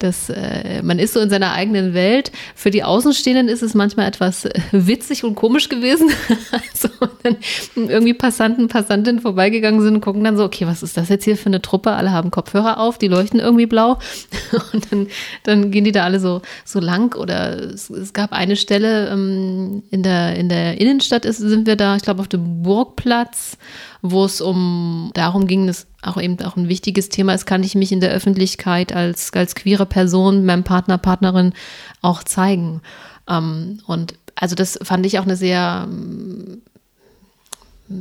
das, 0.00 0.30
äh, 0.30 0.82
man 0.82 0.98
ist 0.98 1.14
so 1.14 1.20
in 1.20 1.30
seiner 1.30 1.52
eigenen 1.52 1.94
Welt. 1.94 2.32
Für 2.54 2.70
die 2.70 2.82
Außenstehenden 2.82 3.48
ist 3.48 3.62
es 3.62 3.74
manchmal 3.74 4.08
etwas 4.08 4.46
äh, 4.46 4.60
witzig 4.72 5.24
und 5.24 5.34
komisch 5.34 5.68
gewesen. 5.68 6.10
also 6.50 6.88
dann 7.22 7.36
irgendwie 7.74 8.14
Passanten, 8.14 8.68
Passantinnen 8.68 9.20
vorbeigegangen 9.20 9.82
sind 9.82 10.00
gucken 10.00 10.24
dann 10.24 10.36
so, 10.36 10.44
okay, 10.44 10.66
was 10.66 10.82
ist 10.82 10.96
das 10.96 11.10
jetzt 11.10 11.24
hier 11.24 11.36
für 11.36 11.46
eine 11.46 11.60
Truppe? 11.60 11.92
Alle 11.92 12.12
haben 12.12 12.30
Kopfhörer 12.30 12.80
auf, 12.80 12.98
die 12.98 13.08
leuchten 13.08 13.40
irgendwie 13.40 13.66
blau. 13.66 13.98
und 14.72 14.90
dann, 14.90 15.06
dann 15.44 15.70
gehen 15.70 15.84
die 15.84 15.92
da 15.92 16.04
alle 16.04 16.18
so, 16.18 16.40
so 16.64 16.80
lang. 16.80 17.14
Oder 17.14 17.58
es, 17.58 17.90
es 17.90 18.12
gab 18.12 18.32
eine 18.32 18.56
Stelle 18.56 19.08
ähm, 19.10 19.82
in, 19.90 20.02
der, 20.02 20.36
in 20.36 20.48
der 20.48 20.80
Innenstadt 20.80 21.24
ist, 21.24 21.38
sind 21.38 21.66
wir 21.66 21.76
da, 21.76 21.96
ich 21.96 22.02
glaube, 22.02 22.20
auf 22.20 22.28
dem 22.28 22.62
Burgplatz 22.62 23.58
wo 24.02 24.24
es 24.24 24.40
um 24.40 25.10
darum 25.14 25.46
ging, 25.46 25.66
dass 25.66 25.86
auch 26.02 26.20
eben 26.20 26.40
auch 26.40 26.56
ein 26.56 26.68
wichtiges 26.68 27.08
Thema 27.08 27.34
ist, 27.34 27.46
kann 27.46 27.62
ich 27.62 27.74
mich 27.74 27.92
in 27.92 28.00
der 28.00 28.10
Öffentlichkeit 28.10 28.94
als, 28.94 29.32
als 29.32 29.54
queere 29.54 29.86
Person 29.86 30.44
meinem 30.44 30.64
Partner, 30.64 30.98
Partnerin 30.98 31.52
auch 32.00 32.24
zeigen. 32.24 32.80
Ähm, 33.28 33.80
und 33.86 34.14
also 34.34 34.54
das 34.54 34.78
fand 34.82 35.04
ich 35.04 35.18
auch 35.18 35.24
eine 35.24 35.36
sehr 35.36 35.86
ähm, 35.88 36.62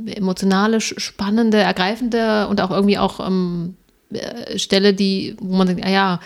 emotionale, 0.05 0.79
spannende, 0.81 1.57
ergreifende 1.57 2.47
und 2.47 2.61
auch 2.61 2.71
irgendwie 2.71 2.97
auch 2.97 3.25
ähm, 3.25 3.75
äh, 4.11 4.57
Stelle, 4.57 4.93
die, 4.93 5.35
wo 5.39 5.55
man 5.55 5.67
denkt, 5.67 5.85
ah 5.85 5.89
ja, 5.89 6.19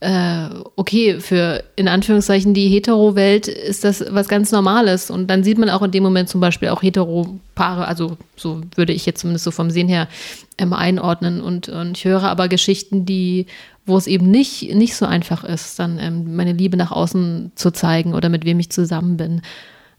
äh, 0.00 0.48
okay, 0.76 1.20
für 1.20 1.62
in 1.76 1.86
Anführungszeichen 1.86 2.54
die 2.54 2.68
Hetero-Welt 2.68 3.48
ist 3.48 3.84
das 3.84 4.02
was 4.08 4.28
ganz 4.28 4.50
Normales. 4.50 5.10
Und 5.10 5.28
dann 5.28 5.44
sieht 5.44 5.58
man 5.58 5.68
auch 5.68 5.82
in 5.82 5.90
dem 5.90 6.02
Moment 6.02 6.30
zum 6.30 6.40
Beispiel 6.40 6.70
auch 6.70 6.82
Hetero-Paare, 6.82 7.86
also 7.86 8.16
so 8.34 8.62
würde 8.76 8.94
ich 8.94 9.04
jetzt 9.04 9.20
zumindest 9.20 9.44
so 9.44 9.50
vom 9.50 9.70
Sehen 9.70 9.88
her 9.88 10.08
ähm, 10.56 10.72
einordnen. 10.72 11.42
Und, 11.42 11.68
und 11.68 11.98
ich 11.98 12.06
höre 12.06 12.22
aber 12.22 12.48
Geschichten, 12.48 13.04
die, 13.04 13.44
wo 13.84 13.98
es 13.98 14.06
eben 14.06 14.30
nicht, 14.30 14.74
nicht 14.74 14.96
so 14.96 15.04
einfach 15.04 15.44
ist, 15.44 15.78
dann 15.78 15.98
ähm, 15.98 16.34
meine 16.34 16.54
Liebe 16.54 16.78
nach 16.78 16.92
außen 16.92 17.52
zu 17.54 17.70
zeigen 17.70 18.14
oder 18.14 18.30
mit 18.30 18.46
wem 18.46 18.58
ich 18.58 18.70
zusammen 18.70 19.18
bin. 19.18 19.42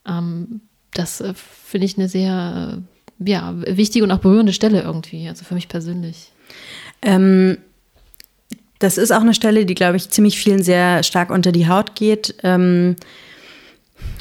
Ähm, 0.08 0.62
das 0.96 1.22
äh, 1.22 1.36
finde 1.36 1.86
ich 1.86 2.00
eine 2.00 2.10
sehr 2.10 2.80
ja, 3.20 3.54
wichtige 3.56 4.04
und 4.04 4.12
auch 4.12 4.18
berührende 4.18 4.54
Stelle 4.54 4.82
irgendwie, 4.82 5.28
also 5.28 5.46
für 5.46 5.54
mich 5.54 5.68
persönlich. 5.68 6.32
Ähm 7.04 7.58
das 8.82 8.98
ist 8.98 9.12
auch 9.12 9.22
eine 9.22 9.36
Stelle, 9.36 9.66
die, 9.66 9.76
glaube 9.76 9.98
ich, 9.98 10.10
ziemlich 10.10 10.40
vielen 10.40 10.64
sehr 10.64 11.04
stark 11.04 11.30
unter 11.30 11.52
die 11.52 11.68
Haut 11.68 11.96
geht. 11.96 12.36
Ähm, 12.44 12.96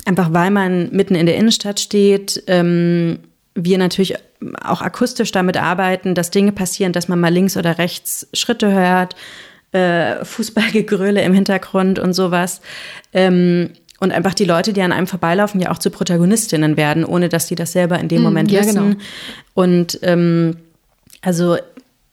einfach 0.05 0.33
weil 0.33 0.51
man 0.51 0.91
mitten 0.93 1.15
in 1.15 1.27
der 1.27 1.37
Innenstadt 1.37 1.81
steht. 1.81 2.43
Ähm, 2.47 3.21
wir 3.55 3.79
natürlich 3.79 4.17
auch 4.63 4.83
akustisch 4.83 5.33
damit 5.33 5.57
arbeiten, 5.57 6.15
dass 6.15 6.31
Dinge 6.31 6.53
passieren, 6.53 6.93
dass 6.93 7.09
man 7.09 7.19
mal 7.19 7.33
links 7.33 7.57
oder 7.57 7.79
rechts 7.79 8.29
Schritte 8.35 8.71
hört, 8.73 9.17
äh, 9.73 10.25
Fußballgegröle 10.25 11.23
im 11.23 11.33
Hintergrund 11.33 11.99
und 11.99 12.13
sowas. 12.13 12.61
Ähm, 13.15 13.71
und 13.99 14.13
einfach 14.13 14.35
die 14.35 14.45
Leute, 14.45 14.75
die 14.75 14.83
an 14.83 14.93
einem 14.93 15.07
vorbeilaufen, 15.07 15.61
ja 15.61 15.71
auch 15.71 15.79
zu 15.79 15.91
Protagonistinnen 15.91 16.77
werden, 16.77 17.05
ohne 17.05 17.31
dass 17.31 17.47
die 17.47 17.55
das 17.55 17.73
selber 17.73 17.99
in 17.99 18.09
dem 18.09 18.19
hm, 18.19 18.25
Moment 18.25 18.51
ja, 18.51 18.61
wissen. 18.61 18.91
Genau. 18.91 19.01
Und 19.55 19.99
ähm, 20.03 20.57
also 21.23 21.57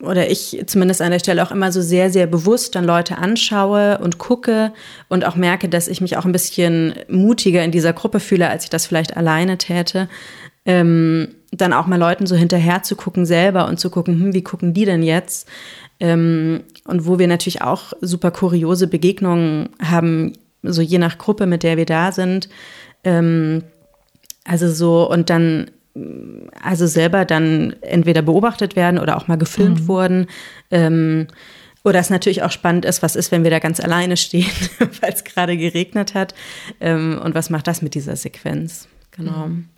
oder 0.02 0.30
ich 0.30 0.64
zumindest 0.68 1.02
an 1.02 1.12
der 1.12 1.20
Stelle 1.20 1.44
auch 1.44 1.52
immer 1.52 1.72
so 1.72 1.82
sehr, 1.82 2.12
sehr 2.12 2.28
bewusst 2.28 2.76
dann 2.76 2.86
Leute 2.86 3.18
anschaue 3.18 3.98
und 3.98 4.20
gucke 4.20 4.72
und 5.10 5.26
auch 5.26 5.36
merke, 5.36 5.70
dass 5.70 5.88
ich 5.88 6.02
mich 6.02 6.18
auch 6.18 6.26
ein 6.26 6.32
bisschen 6.32 6.94
mutiger 7.10 7.64
in 7.64 7.72
dieser 7.72 7.94
Gruppe 7.94 8.20
fühle, 8.20 8.50
als 8.50 8.66
ich 8.66 8.70
das 8.70 8.86
vielleicht 8.86 9.18
alleine 9.18 9.58
täte. 9.58 10.08
Ähm, 10.66 11.30
dann 11.52 11.74
auch 11.74 11.88
mal 11.88 11.98
Leuten 11.98 12.28
so 12.28 12.36
hinterher 12.36 12.84
zu 12.84 12.96
gucken 12.96 13.26
selber 13.26 13.68
und 13.68 13.80
zu 13.80 13.90
gucken, 13.90 14.20
hm, 14.20 14.34
wie 14.34 14.44
gucken 14.44 14.74
die 14.74 14.86
denn 14.86 15.02
jetzt? 15.02 15.48
Ähm, 16.00 16.64
und 16.86 17.08
wo 17.08 17.18
wir 17.18 17.28
natürlich 17.28 17.64
auch 17.64 17.94
super 18.02 18.30
kuriose 18.30 18.88
Begegnungen 18.88 19.70
haben, 19.82 20.34
so 20.62 20.82
je 20.82 21.00
nach 21.00 21.18
Gruppe, 21.18 21.48
mit 21.48 21.64
der 21.64 21.78
wir 21.78 21.86
da 21.86 22.12
sind. 22.12 22.50
Ähm, 23.04 23.64
also 24.44 24.72
so, 24.72 25.10
und 25.10 25.30
dann 25.30 25.72
also 26.62 26.88
selber 26.88 27.26
dann 27.26 27.76
entweder 27.82 28.22
beobachtet 28.22 28.76
werden 28.76 29.00
oder 29.00 29.18
auch 29.18 29.28
mal 29.28 29.38
gefilmt 29.38 29.82
mhm. 29.82 29.88
wurden. 29.88 30.28
Ähm, 30.72 31.28
oder 31.84 32.00
es 32.00 32.10
natürlich 32.10 32.44
auch 32.44 32.52
spannend 32.52 32.86
ist, 32.86 33.02
was 33.02 33.16
ist, 33.16 33.32
wenn 33.32 33.44
wir 33.44 33.52
da 33.52 33.60
ganz 33.60 33.80
alleine 33.80 34.18
stehen, 34.18 34.52
weil 35.02 35.14
es 35.14 35.24
gerade 35.24 35.58
geregnet 35.58 36.14
hat. 36.14 36.34
Ähm, 36.82 37.20
und 37.24 37.34
was 37.36 37.50
macht 37.50 37.68
das 37.68 37.82
mit 37.82 37.96
dieser 37.96 38.16
Sequenz? 38.16 38.88
Genau. 39.12 39.48
Mhm. 39.48 39.70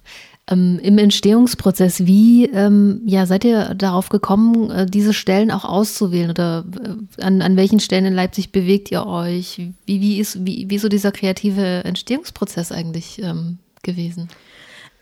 Ähm, 0.49 0.79
Im 0.81 0.97
Entstehungsprozess, 0.97 2.05
wie 2.05 2.45
ähm, 2.45 3.01
ja, 3.05 3.25
seid 3.25 3.45
ihr 3.45 3.75
darauf 3.75 4.09
gekommen, 4.09 4.71
äh, 4.71 4.85
diese 4.87 5.13
Stellen 5.13 5.51
auch 5.51 5.65
auszuwählen? 5.65 6.31
Oder 6.31 6.65
äh, 6.83 7.21
an, 7.21 7.41
an 7.41 7.55
welchen 7.55 7.79
Stellen 7.79 8.05
in 8.05 8.13
Leipzig 8.13 8.51
bewegt 8.51 8.91
ihr 8.91 9.05
euch? 9.05 9.61
Wie, 9.85 10.01
wie, 10.01 10.19
ist, 10.19 10.45
wie, 10.45 10.69
wie 10.69 10.79
so 10.79 10.89
dieser 10.89 11.11
kreative 11.11 11.83
Entstehungsprozess 11.83 12.71
eigentlich 12.71 13.21
ähm, 13.21 13.59
gewesen? 13.83 14.29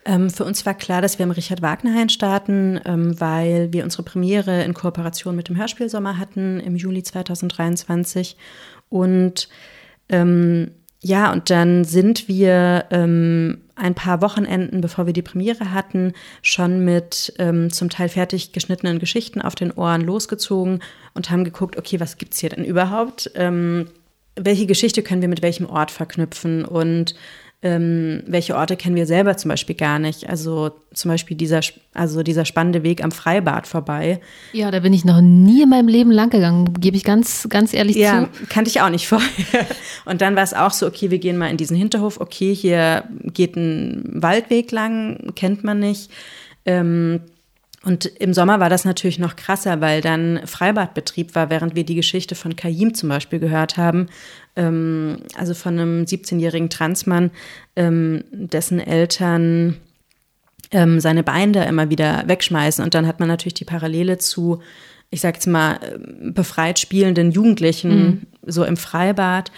Ähm, 0.08 0.30
für 0.30 0.46
uns 0.46 0.66
war 0.66 0.74
klar, 0.74 1.02
dass 1.02 1.20
wir 1.20 1.26
im 1.26 1.32
Richard 1.32 1.62
Wagner 1.62 1.94
Hain 1.94 2.08
starten, 2.08 2.80
ähm, 2.86 3.20
weil 3.20 3.74
wir 3.74 3.84
unsere 3.84 4.04
Premiere 4.04 4.64
in 4.64 4.74
Kooperation 4.74 5.36
mit 5.36 5.50
dem 5.50 5.58
Hörspielsommer 5.58 6.18
hatten 6.18 6.62
im 6.62 6.78
Juli 6.78 7.04
2023. 7.04 8.38
Und 8.88 9.50
ähm, 10.08 10.72
ja, 11.02 11.32
und 11.34 11.50
dann 11.50 11.84
sind 11.84 12.30
wir 12.30 12.86
ähm, 12.90 13.60
ein 13.76 13.96
paar 13.96 14.22
Wochenenden, 14.22 14.80
bevor 14.80 15.08
wir 15.08 15.14
die 15.14 15.22
Premiere 15.22 15.74
hatten, 15.74 16.14
schon 16.42 16.86
mit 16.86 17.34
ähm, 17.38 17.70
zum 17.70 17.90
Teil 17.90 18.08
fertig 18.08 18.54
geschnittenen 18.54 19.00
Geschichten 19.00 19.42
auf 19.42 19.56
den 19.56 19.74
Ohren 19.74 20.02
losgezogen 20.02 20.80
und 21.16 21.30
haben 21.30 21.44
geguckt, 21.44 21.78
okay, 21.78 22.00
was 22.00 22.18
gibt's 22.18 22.40
hier 22.40 22.50
denn 22.50 22.64
überhaupt? 22.64 23.30
Ähm, 23.36 23.88
welche 24.38 24.68
Geschichte 24.68 25.04
können 25.04 25.22
wir 25.22 25.30
mit 25.30 25.42
welchem 25.42 25.66
Ort 25.66 25.92
verknüpfen 25.92 26.64
und 26.64 27.16
ähm, 27.68 28.24
welche 28.26 28.56
Orte 28.56 28.78
kennen 28.78 28.96
wir 28.96 29.06
selber 29.06 29.36
zum 29.36 29.50
Beispiel 29.50 29.76
gar 29.76 30.00
nicht. 30.00 30.30
Also 30.30 30.72
zum 30.94 31.12
Beispiel 31.12 31.36
dieser, 31.36 31.60
also 31.94 32.24
dieser 32.24 32.46
spannende 32.46 32.82
Weg 32.84 33.04
am 33.04 33.12
Freibad 33.12 33.68
vorbei. 33.68 34.22
Ja, 34.54 34.72
da 34.72 34.80
bin 34.80 34.94
ich 34.94 35.04
noch 35.04 35.20
nie 35.20 35.64
in 35.64 35.70
meinem 35.70 35.90
Leben 35.90 36.12
lang 36.12 36.30
gegangen, 36.30 36.74
gebe 36.80 36.96
ich 36.96 37.04
ganz, 37.04 37.48
ganz 37.50 37.74
ehrlich 37.74 37.98
ja, 37.98 38.12
zu. 38.12 38.18
Ja, 38.22 38.30
kannte 38.48 38.70
ich 38.70 38.80
auch 38.80 38.90
nicht 38.90 39.08
vorher. 39.08 39.28
Und 40.06 40.22
dann 40.22 40.38
war 40.38 40.44
es 40.44 40.54
auch 40.54 40.72
so, 40.72 40.88
okay, 40.88 41.12
wir 41.12 41.20
gehen 41.20 41.38
mal 41.38 41.50
in 41.50 41.58
diesen 41.58 41.76
Hinterhof. 41.76 42.22
Okay, 42.22 42.56
hier 42.56 43.04
geht 43.24 43.58
ein 43.58 44.04
Waldweg 44.08 44.72
lang, 44.72 45.34
kennt 45.36 45.66
man 45.66 45.80
nicht. 45.80 46.10
Ähm, 46.66 47.22
und 47.84 48.06
im 48.06 48.34
Sommer 48.34 48.60
war 48.60 48.70
das 48.70 48.86
natürlich 48.86 49.20
noch 49.20 49.36
krasser, 49.36 49.80
weil 49.80 50.02
dann 50.02 50.42
Freibadbetrieb 50.46 51.36
war, 51.36 51.50
während 51.50 51.76
wir 51.76 51.86
die 51.86 51.96
Geschichte 51.96 52.36
von 52.36 52.56
Kaim 52.56 52.94
zum 52.94 53.08
Beispiel 53.08 53.40
gehört 53.40 53.78
haben. 53.78 54.08
Ähm, 54.58 55.20
also 55.38 55.54
von 55.54 55.80
einem 55.80 56.04
17-jährigen 56.04 56.70
Transmann, 56.70 57.32
ähm, 57.78 58.26
dessen 58.32 58.82
Eltern 58.82 59.78
ähm, 60.72 61.00
seine 61.00 61.24
Beine 61.24 61.66
immer 61.66 61.90
wieder 61.90 62.24
wegschmeißen. 62.28 62.84
Und 62.84 62.94
dann 62.94 63.08
hat 63.08 63.20
man 63.20 63.30
natürlich 63.30 63.54
die 63.54 63.66
Parallele 63.66 64.18
zu, 64.18 64.62
ich 65.10 65.22
sag 65.22 65.36
jetzt 65.36 65.48
mal, 65.48 65.76
äh, 65.76 66.32
befreit 66.32 66.80
spielenden 66.80 67.32
Jugendlichen, 67.32 68.06
mhm. 68.06 68.22
so 68.46 68.66
im 68.66 68.78
Freibad. 68.78 69.52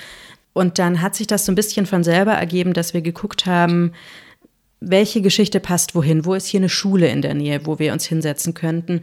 Und 0.54 0.78
dann 0.78 1.02
hat 1.02 1.16
sich 1.16 1.28
das 1.28 1.46
so 1.46 1.52
ein 1.52 1.56
bisschen 1.56 1.86
von 1.86 2.04
selber 2.04 2.34
ergeben, 2.34 2.74
dass 2.74 2.94
wir 2.94 3.02
geguckt 3.02 3.46
haben, 3.46 3.94
welche 4.82 5.22
Geschichte 5.22 5.60
passt 5.60 5.96
wohin? 5.96 6.26
Wo 6.26 6.34
ist 6.34 6.48
hier 6.48 6.60
eine 6.60 6.70
Schule 6.70 7.08
in 7.10 7.22
der 7.22 7.34
Nähe, 7.34 7.66
wo 7.66 7.80
wir 7.80 7.94
uns 7.94 8.06
hinsetzen 8.06 8.54
könnten? 8.54 9.02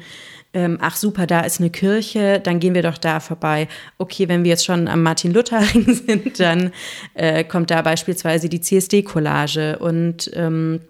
Ähm, 0.54 0.78
ach 0.80 0.96
super, 0.96 1.26
da 1.26 1.40
ist 1.40 1.60
eine 1.60 1.68
Kirche, 1.68 2.40
dann 2.42 2.60
gehen 2.60 2.74
wir 2.74 2.82
doch 2.82 2.96
da 2.96 3.20
vorbei. 3.20 3.68
Okay, 3.98 4.28
wenn 4.28 4.42
wir 4.42 4.50
jetzt 4.50 4.64
schon 4.64 4.88
am 4.88 5.02
Martin-Luther-Ring 5.02 5.94
sind, 6.06 6.40
dann 6.40 6.72
äh, 7.14 7.44
kommt 7.44 7.70
da 7.70 7.82
beispielsweise 7.82 8.48
die 8.48 8.60
CSD-Collage 8.60 9.78
und 9.78 10.30
ähm, 10.34 10.80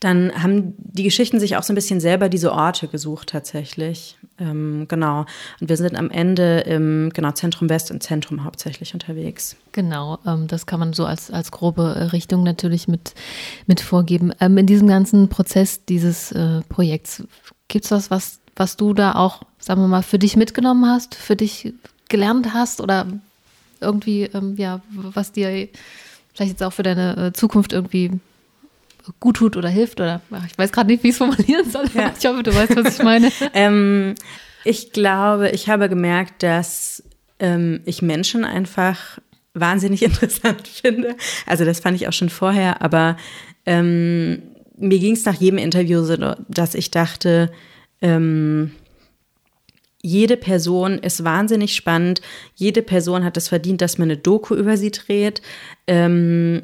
dann 0.00 0.32
haben 0.42 0.74
die 0.78 1.02
Geschichten 1.02 1.38
sich 1.38 1.56
auch 1.56 1.62
so 1.62 1.74
ein 1.74 1.76
bisschen 1.76 2.00
selber 2.00 2.30
diese 2.30 2.52
Orte 2.52 2.88
gesucht 2.88 3.28
tatsächlich. 3.28 4.16
Ähm, 4.38 4.86
genau. 4.88 5.26
Und 5.60 5.68
wir 5.68 5.76
sind 5.76 5.94
am 5.94 6.10
Ende 6.10 6.60
im 6.60 7.10
genau, 7.12 7.32
Zentrum 7.32 7.68
West 7.68 7.90
und 7.90 8.02
Zentrum 8.02 8.44
hauptsächlich 8.44 8.94
unterwegs. 8.94 9.56
Genau, 9.72 10.18
ähm, 10.26 10.46
das 10.48 10.64
kann 10.64 10.80
man 10.80 10.94
so 10.94 11.04
als, 11.04 11.30
als 11.30 11.50
grobe 11.50 11.82
äh, 11.82 12.02
Richtung 12.04 12.42
natürlich 12.42 12.88
mit, 12.88 13.14
mit 13.66 13.82
vorgeben. 13.82 14.32
Ähm, 14.40 14.56
in 14.56 14.66
diesem 14.66 14.88
ganzen 14.88 15.28
Prozess 15.28 15.84
dieses 15.84 16.32
äh, 16.32 16.62
Projekts, 16.70 17.22
gibt 17.68 17.84
es 17.84 17.90
was, 17.90 18.10
was, 18.10 18.40
was 18.56 18.78
du 18.78 18.94
da 18.94 19.14
auch, 19.16 19.42
sagen 19.58 19.82
wir 19.82 19.88
mal, 19.88 20.02
für 20.02 20.18
dich 20.18 20.34
mitgenommen 20.34 20.86
hast, 20.86 21.14
für 21.14 21.36
dich 21.36 21.74
gelernt 22.08 22.54
hast 22.54 22.80
oder 22.80 23.06
irgendwie, 23.80 24.24
ähm, 24.32 24.56
ja, 24.56 24.80
was 24.90 25.32
dir 25.32 25.68
vielleicht 26.32 26.52
jetzt 26.52 26.62
auch 26.62 26.72
für 26.72 26.82
deine 26.82 27.26
äh, 27.26 27.32
Zukunft 27.34 27.74
irgendwie 27.74 28.18
gut 29.18 29.36
tut 29.36 29.56
oder 29.56 29.68
hilft 29.68 30.00
oder 30.00 30.20
ich 30.46 30.56
weiß 30.56 30.72
gerade 30.72 30.88
nicht, 30.88 31.02
wie 31.02 31.08
ich 31.08 31.14
es 31.14 31.18
formulieren 31.18 31.68
soll. 31.70 31.86
Ja. 31.94 32.12
Ich 32.18 32.26
hoffe, 32.26 32.42
du 32.42 32.54
weißt, 32.54 32.76
was 32.76 32.98
ich 32.98 33.04
meine. 33.04 33.30
ähm, 33.54 34.14
ich 34.64 34.92
glaube, 34.92 35.50
ich 35.50 35.68
habe 35.68 35.88
gemerkt, 35.88 36.42
dass 36.42 37.02
ähm, 37.38 37.80
ich 37.86 38.02
Menschen 38.02 38.44
einfach 38.44 39.18
wahnsinnig 39.54 40.02
interessant 40.04 40.68
finde. 40.68 41.16
Also 41.46 41.64
das 41.64 41.80
fand 41.80 41.96
ich 41.96 42.08
auch 42.08 42.12
schon 42.12 42.30
vorher, 42.30 42.82
aber 42.82 43.16
ähm, 43.66 44.42
mir 44.76 44.98
ging 44.98 45.14
es 45.14 45.24
nach 45.24 45.34
jedem 45.34 45.58
Interview 45.58 46.02
so, 46.02 46.16
dass 46.48 46.74
ich 46.74 46.90
dachte, 46.90 47.50
ähm, 48.00 48.72
jede 50.02 50.38
Person 50.38 50.98
ist 50.98 51.24
wahnsinnig 51.24 51.74
spannend. 51.74 52.22
Jede 52.54 52.82
Person 52.82 53.22
hat 53.24 53.36
es 53.36 53.48
verdient, 53.48 53.82
dass 53.82 53.98
man 53.98 54.10
eine 54.10 54.16
Doku 54.16 54.54
über 54.54 54.78
sie 54.78 54.90
dreht. 54.90 55.42
Ähm, 55.86 56.62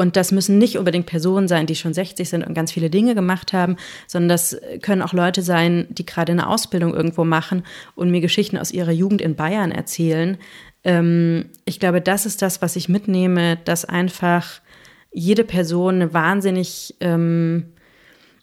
und 0.00 0.16
das 0.16 0.32
müssen 0.32 0.56
nicht 0.56 0.78
unbedingt 0.78 1.04
Personen 1.04 1.46
sein, 1.46 1.66
die 1.66 1.74
schon 1.74 1.92
60 1.92 2.26
sind 2.26 2.42
und 2.42 2.54
ganz 2.54 2.72
viele 2.72 2.88
Dinge 2.88 3.14
gemacht 3.14 3.52
haben, 3.52 3.76
sondern 4.06 4.30
das 4.30 4.58
können 4.80 5.02
auch 5.02 5.12
Leute 5.12 5.42
sein, 5.42 5.86
die 5.90 6.06
gerade 6.06 6.32
eine 6.32 6.48
Ausbildung 6.48 6.94
irgendwo 6.94 7.24
machen 7.24 7.64
und 7.96 8.10
mir 8.10 8.22
Geschichten 8.22 8.56
aus 8.56 8.70
ihrer 8.70 8.92
Jugend 8.92 9.20
in 9.20 9.36
Bayern 9.36 9.72
erzählen. 9.72 10.38
Ähm, 10.84 11.50
ich 11.66 11.80
glaube, 11.80 12.00
das 12.00 12.24
ist 12.24 12.40
das, 12.40 12.62
was 12.62 12.76
ich 12.76 12.88
mitnehme, 12.88 13.58
dass 13.66 13.84
einfach 13.84 14.62
jede 15.12 15.44
Person 15.44 15.96
eine 15.96 16.14
wahnsinnig, 16.14 16.94
ähm, 17.00 17.66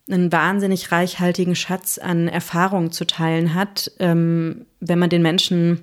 einen 0.07 0.31
wahnsinnig 0.31 0.91
reichhaltigen 0.91 1.55
Schatz 1.55 1.97
an 1.97 2.27
Erfahrungen 2.27 2.91
zu 2.91 3.07
teilen 3.07 3.55
hat, 3.55 3.91
ähm, 3.97 4.67
wenn 4.79 4.99
man 4.99 5.09
den 5.09 5.23
Menschen, 5.23 5.79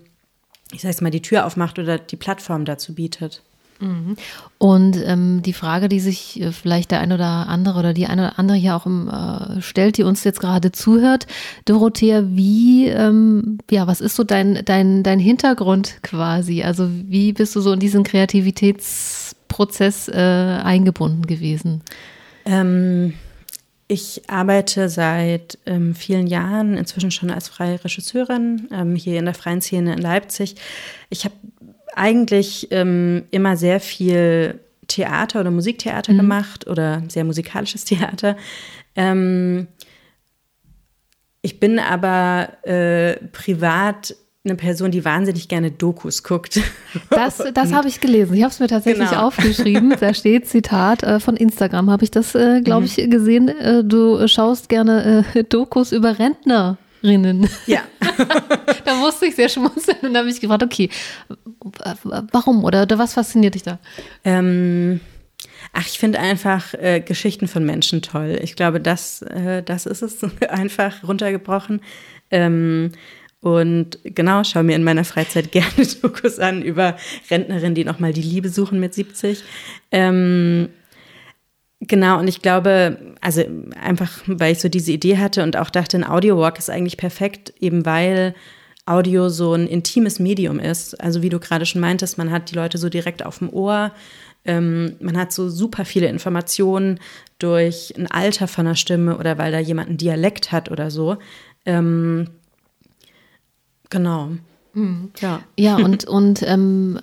ich 0.72 0.82
sage 0.82 1.02
mal, 1.02 1.10
die 1.10 1.22
Tür 1.22 1.46
aufmacht 1.46 1.80
oder 1.80 1.98
die 1.98 2.16
Plattform 2.16 2.64
dazu 2.64 2.94
bietet. 2.94 3.42
Mhm. 3.80 4.16
Und 4.58 4.96
ähm, 5.04 5.42
die 5.42 5.52
Frage, 5.52 5.88
die 5.88 6.00
sich 6.00 6.40
äh, 6.40 6.52
vielleicht 6.52 6.90
der 6.90 7.00
eine 7.00 7.14
oder 7.14 7.48
andere 7.48 7.78
oder 7.78 7.92
die 7.92 8.06
eine 8.06 8.28
oder 8.28 8.38
andere 8.38 8.56
hier 8.56 8.76
auch 8.76 8.86
im, 8.86 9.08
äh, 9.08 9.60
stellt, 9.60 9.98
die 9.98 10.04
uns 10.04 10.24
jetzt 10.24 10.40
gerade 10.40 10.72
zuhört, 10.72 11.26
Dorothea, 11.64 12.24
wie, 12.28 12.88
ähm, 12.88 13.58
ja, 13.70 13.86
was 13.86 14.00
ist 14.00 14.16
so 14.16 14.24
dein, 14.24 14.62
dein, 14.64 15.02
dein 15.02 15.18
Hintergrund 15.18 16.02
quasi? 16.02 16.62
Also 16.62 16.88
wie 16.90 17.32
bist 17.32 17.54
du 17.56 17.60
so 17.60 17.72
in 17.72 17.80
diesen 17.80 18.04
Kreativitätsprozess 18.04 20.08
äh, 20.08 20.14
eingebunden 20.14 21.26
gewesen? 21.26 21.82
Ähm, 22.46 23.14
ich 23.86 24.22
arbeite 24.28 24.88
seit 24.88 25.58
ähm, 25.66 25.94
vielen 25.94 26.26
Jahren 26.26 26.76
inzwischen 26.76 27.10
schon 27.10 27.30
als 27.30 27.48
freie 27.48 27.82
Regisseurin 27.84 28.68
ähm, 28.72 28.96
hier 28.96 29.18
in 29.18 29.26
der 29.26 29.34
freien 29.34 29.60
Szene 29.60 29.92
in 29.92 29.98
Leipzig. 29.98 30.56
Ich 31.10 31.24
habe 31.24 31.34
eigentlich 31.96 32.68
ähm, 32.70 33.24
immer 33.30 33.56
sehr 33.56 33.80
viel 33.80 34.60
Theater 34.86 35.40
oder 35.40 35.50
Musiktheater 35.50 36.12
mhm. 36.12 36.18
gemacht 36.18 36.66
oder 36.66 37.02
sehr 37.08 37.24
musikalisches 37.24 37.84
Theater. 37.86 38.36
Ähm, 38.96 39.68
ich 41.42 41.60
bin 41.60 41.78
aber 41.78 42.48
äh, 42.62 43.16
privat 43.32 44.16
eine 44.46 44.56
Person, 44.56 44.90
die 44.90 45.04
wahnsinnig 45.04 45.48
gerne 45.48 45.70
Dokus 45.70 46.22
guckt. 46.22 46.60
Das, 47.10 47.42
das 47.54 47.72
habe 47.72 47.88
ich 47.88 48.00
gelesen. 48.00 48.34
Ich 48.34 48.42
habe 48.44 48.52
es 48.52 48.60
mir 48.60 48.68
tatsächlich 48.68 49.10
genau. 49.10 49.26
aufgeschrieben. 49.26 49.96
Da 49.98 50.14
steht 50.14 50.46
Zitat 50.46 51.02
äh, 51.02 51.18
von 51.18 51.36
Instagram, 51.36 51.90
habe 51.90 52.04
ich 52.04 52.12
das, 52.12 52.36
äh, 52.36 52.60
glaube 52.60 52.82
mhm. 52.82 52.92
ich, 52.96 53.10
gesehen. 53.10 53.48
Äh, 53.48 53.82
du 53.82 54.28
schaust 54.28 54.68
gerne 54.68 55.24
äh, 55.34 55.42
Dokus 55.42 55.90
über 55.90 56.20
Rentner. 56.20 56.78
Rinnen. 57.04 57.48
Ja. 57.66 57.82
da 58.84 58.94
musste 58.94 59.26
ich 59.26 59.36
sehr 59.36 59.48
schmunzeln 59.48 59.98
und 60.02 60.14
da 60.14 60.20
habe 60.20 60.30
ich 60.30 60.40
gefragt, 60.40 60.62
okay, 60.62 60.88
warum 62.32 62.64
oder, 62.64 62.82
oder 62.82 62.98
was 62.98 63.14
fasziniert 63.14 63.54
dich 63.54 63.62
da? 63.62 63.78
Ähm, 64.24 65.00
ach, 65.72 65.86
ich 65.86 65.98
finde 65.98 66.18
einfach 66.18 66.74
äh, 66.74 67.00
Geschichten 67.00 67.48
von 67.48 67.64
Menschen 67.64 68.02
toll. 68.02 68.38
Ich 68.42 68.56
glaube, 68.56 68.80
das, 68.80 69.22
äh, 69.22 69.62
das 69.62 69.86
ist 69.86 70.02
es 70.02 70.18
einfach 70.48 71.06
runtergebrochen. 71.06 71.80
Ähm, 72.30 72.92
und 73.40 73.98
genau, 74.04 74.42
schaue 74.42 74.62
mir 74.62 74.74
in 74.74 74.84
meiner 74.84 75.04
Freizeit 75.04 75.52
gerne 75.52 75.86
Dokus 76.00 76.38
an 76.38 76.62
über 76.62 76.96
Rentnerinnen, 77.30 77.74
die 77.74 77.84
nochmal 77.84 78.14
die 78.14 78.22
Liebe 78.22 78.48
suchen 78.48 78.80
mit 78.80 78.94
70. 78.94 79.44
Ähm, 79.92 80.70
Genau, 81.86 82.18
und 82.18 82.28
ich 82.28 82.40
glaube, 82.40 82.98
also 83.20 83.42
einfach, 83.80 84.22
weil 84.26 84.52
ich 84.52 84.60
so 84.60 84.68
diese 84.68 84.92
Idee 84.92 85.18
hatte 85.18 85.42
und 85.42 85.56
auch 85.56 85.70
dachte, 85.70 85.96
ein 85.96 86.06
Audio-Walk 86.06 86.58
ist 86.58 86.70
eigentlich 86.70 86.96
perfekt, 86.96 87.52
eben 87.60 87.84
weil 87.84 88.34
Audio 88.86 89.28
so 89.28 89.54
ein 89.54 89.66
intimes 89.66 90.18
Medium 90.18 90.58
ist. 90.58 91.00
Also 91.00 91.22
wie 91.22 91.28
du 91.28 91.38
gerade 91.40 91.66
schon 91.66 91.80
meintest, 91.80 92.16
man 92.16 92.30
hat 92.30 92.50
die 92.50 92.54
Leute 92.54 92.78
so 92.78 92.88
direkt 92.88 93.24
auf 93.24 93.38
dem 93.38 93.50
Ohr. 93.50 93.92
Ähm, 94.44 94.96
man 95.00 95.16
hat 95.16 95.32
so 95.32 95.48
super 95.48 95.84
viele 95.84 96.06
Informationen 96.06 97.00
durch 97.38 97.94
ein 97.96 98.10
Alter 98.10 98.46
von 98.46 98.66
der 98.66 98.74
Stimme 98.74 99.18
oder 99.18 99.38
weil 99.38 99.52
da 99.52 99.58
jemand 99.58 99.88
einen 99.88 99.98
Dialekt 99.98 100.52
hat 100.52 100.70
oder 100.70 100.90
so. 100.90 101.16
Ähm, 101.66 102.28
genau. 103.90 104.32
Mhm. 104.74 105.10
Ja. 105.20 105.40
ja, 105.56 105.76
und, 105.76 106.04
und 106.04 106.42
ähm, 106.42 106.98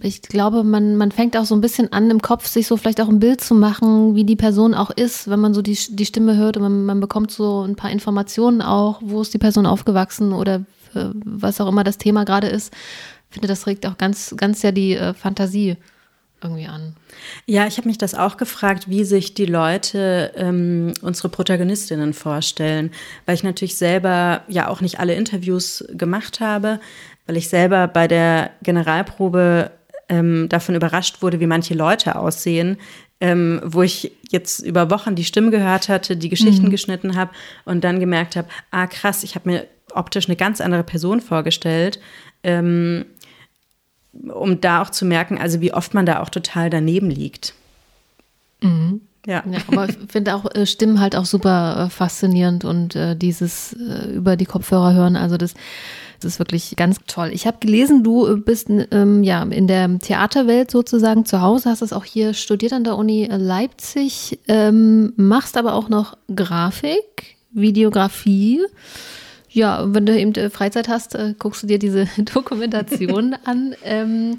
ich 0.00 0.22
glaube, 0.22 0.64
man, 0.64 0.96
man 0.96 1.12
fängt 1.12 1.36
auch 1.36 1.44
so 1.44 1.54
ein 1.54 1.60
bisschen 1.60 1.92
an, 1.92 2.10
im 2.10 2.22
Kopf 2.22 2.46
sich 2.46 2.66
so 2.66 2.76
vielleicht 2.76 3.00
auch 3.00 3.08
ein 3.08 3.20
Bild 3.20 3.40
zu 3.40 3.54
machen, 3.54 4.14
wie 4.14 4.24
die 4.24 4.36
Person 4.36 4.74
auch 4.74 4.90
ist, 4.90 5.28
wenn 5.28 5.40
man 5.40 5.52
so 5.54 5.62
die, 5.62 5.78
die 5.90 6.06
Stimme 6.06 6.36
hört 6.36 6.56
und 6.56 6.62
man, 6.62 6.84
man 6.84 7.00
bekommt 7.00 7.30
so 7.30 7.62
ein 7.62 7.76
paar 7.76 7.90
Informationen 7.90 8.62
auch, 8.62 9.00
wo 9.04 9.20
ist 9.20 9.34
die 9.34 9.38
Person 9.38 9.66
aufgewachsen 9.66 10.32
oder 10.32 10.64
äh, 10.94 11.10
was 11.24 11.60
auch 11.60 11.68
immer 11.68 11.84
das 11.84 11.98
Thema 11.98 12.24
gerade 12.24 12.48
ist. 12.48 12.72
Ich 13.28 13.34
finde, 13.34 13.48
das 13.48 13.66
regt 13.66 13.86
auch 13.86 13.98
ganz, 13.98 14.34
ganz 14.36 14.62
ja 14.62 14.72
die 14.72 14.94
äh, 14.94 15.14
Fantasie 15.14 15.76
irgendwie 16.44 16.66
an. 16.66 16.94
Ja, 17.46 17.66
ich 17.66 17.76
habe 17.76 17.88
mich 17.88 17.98
das 17.98 18.14
auch 18.14 18.36
gefragt, 18.36 18.88
wie 18.88 19.04
sich 19.04 19.34
die 19.34 19.46
Leute 19.46 20.32
ähm, 20.36 20.94
unsere 21.02 21.28
Protagonistinnen 21.28 22.12
vorstellen, 22.12 22.90
weil 23.26 23.34
ich 23.34 23.42
natürlich 23.42 23.76
selber 23.76 24.42
ja 24.48 24.68
auch 24.68 24.80
nicht 24.80 25.00
alle 25.00 25.14
Interviews 25.14 25.84
gemacht 25.92 26.40
habe, 26.40 26.80
weil 27.26 27.36
ich 27.36 27.48
selber 27.48 27.88
bei 27.88 28.08
der 28.08 28.50
Generalprobe 28.62 29.70
ähm, 30.08 30.48
davon 30.48 30.74
überrascht 30.74 31.22
wurde, 31.22 31.40
wie 31.40 31.46
manche 31.46 31.74
Leute 31.74 32.16
aussehen, 32.16 32.76
ähm, 33.20 33.60
wo 33.64 33.82
ich 33.82 34.12
jetzt 34.30 34.60
über 34.60 34.90
Wochen 34.90 35.14
die 35.14 35.24
Stimme 35.24 35.50
gehört 35.50 35.88
hatte, 35.88 36.16
die 36.16 36.28
Geschichten 36.28 36.66
mhm. 36.66 36.70
geschnitten 36.70 37.16
habe 37.16 37.30
und 37.64 37.84
dann 37.84 38.00
gemerkt 38.00 38.36
habe, 38.36 38.48
ah 38.70 38.86
krass, 38.86 39.22
ich 39.22 39.34
habe 39.34 39.48
mir 39.48 39.66
optisch 39.94 40.26
eine 40.26 40.36
ganz 40.36 40.60
andere 40.60 40.82
Person 40.82 41.20
vorgestellt. 41.20 42.00
Ähm, 42.42 43.04
um 44.12 44.60
da 44.60 44.82
auch 44.82 44.90
zu 44.90 45.04
merken, 45.04 45.38
also 45.38 45.60
wie 45.60 45.72
oft 45.72 45.94
man 45.94 46.06
da 46.06 46.20
auch 46.20 46.28
total 46.28 46.70
daneben 46.70 47.10
liegt. 47.10 47.54
Mhm. 48.60 49.00
Ja. 49.26 49.44
ja. 49.48 49.58
aber 49.68 49.88
ich 49.88 49.96
finde 50.08 50.34
auch 50.34 50.52
äh, 50.52 50.66
Stimmen 50.66 51.00
halt 51.00 51.14
auch 51.14 51.26
super 51.26 51.84
äh, 51.86 51.90
faszinierend 51.90 52.64
und 52.64 52.96
äh, 52.96 53.14
dieses 53.14 53.72
äh, 53.74 54.10
über 54.10 54.36
die 54.36 54.46
Kopfhörer 54.46 54.94
hören, 54.94 55.16
also 55.16 55.36
das, 55.36 55.54
das 56.20 56.32
ist 56.32 56.38
wirklich 56.40 56.74
ganz 56.76 56.98
toll. 57.06 57.30
Ich 57.32 57.46
habe 57.46 57.58
gelesen, 57.60 58.02
du 58.02 58.26
äh, 58.26 58.36
bist 58.36 58.68
ähm, 58.68 59.22
ja 59.22 59.42
in 59.44 59.68
der 59.68 59.98
Theaterwelt 60.00 60.72
sozusagen 60.72 61.24
zu 61.24 61.40
Hause, 61.40 61.70
hast 61.70 61.82
es 61.82 61.92
auch 61.92 62.04
hier 62.04 62.34
studiert 62.34 62.72
an 62.72 62.82
der 62.84 62.96
Uni 62.96 63.28
Leipzig, 63.30 64.40
ähm, 64.48 65.12
machst 65.16 65.56
aber 65.56 65.74
auch 65.74 65.88
noch 65.88 66.16
Grafik, 66.34 67.36
Videografie. 67.52 68.60
Ja, 69.52 69.84
wenn 69.86 70.06
du 70.06 70.18
eben 70.18 70.34
äh, 70.34 70.48
Freizeit 70.48 70.88
hast, 70.88 71.14
äh, 71.14 71.34
guckst 71.38 71.62
du 71.62 71.66
dir 71.66 71.78
diese 71.78 72.06
Dokumentation 72.34 73.36
an. 73.44 73.74
Ähm, 73.84 74.36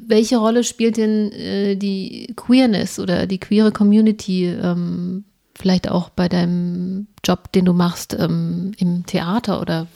welche 0.00 0.38
Rolle 0.38 0.64
spielt 0.64 0.96
denn 0.96 1.30
äh, 1.32 1.76
die 1.76 2.32
Queerness 2.34 2.98
oder 2.98 3.26
die 3.26 3.38
queere 3.38 3.72
Community 3.72 4.46
ähm, 4.46 5.24
vielleicht 5.54 5.90
auch 5.90 6.08
bei 6.08 6.28
deinem 6.28 7.08
Job, 7.24 7.52
den 7.52 7.66
du 7.66 7.74
machst 7.74 8.16
ähm, 8.18 8.72
im 8.78 9.04
Theater 9.04 9.60
oder 9.60 9.86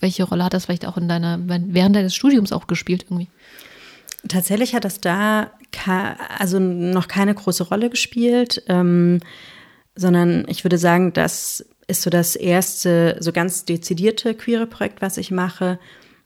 welche 0.00 0.24
Rolle 0.24 0.44
hat 0.44 0.54
das 0.54 0.64
vielleicht 0.64 0.86
auch 0.86 0.96
in 0.96 1.08
deiner, 1.08 1.38
während 1.46 1.94
deines 1.94 2.14
Studiums 2.14 2.50
auch 2.50 2.66
gespielt 2.66 3.04
irgendwie? 3.04 3.28
Tatsächlich 4.26 4.74
hat 4.74 4.84
das 4.84 5.00
da 5.00 5.50
also 6.38 6.58
noch 6.58 7.08
keine 7.08 7.34
große 7.34 7.64
Rolle 7.64 7.90
gespielt, 7.90 8.62
ähm, 8.68 9.20
sondern 9.94 10.44
ich 10.48 10.64
würde 10.64 10.78
sagen, 10.78 11.12
dass 11.12 11.64
ist 11.92 12.02
so 12.02 12.10
das 12.10 12.34
erste, 12.34 13.16
so 13.20 13.32
ganz 13.32 13.64
dezidierte 13.64 14.34
queere 14.34 14.66
Projekt, 14.66 15.02
was 15.02 15.18
ich 15.18 15.30
mache. 15.30 15.78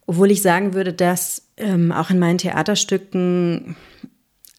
Obwohl 0.05 0.31
ich 0.31 0.41
sagen 0.41 0.73
würde, 0.73 0.93
dass 0.93 1.49
ähm, 1.57 1.91
auch 1.91 2.09
in 2.09 2.19
meinen 2.19 2.37
Theaterstücken, 2.37 3.75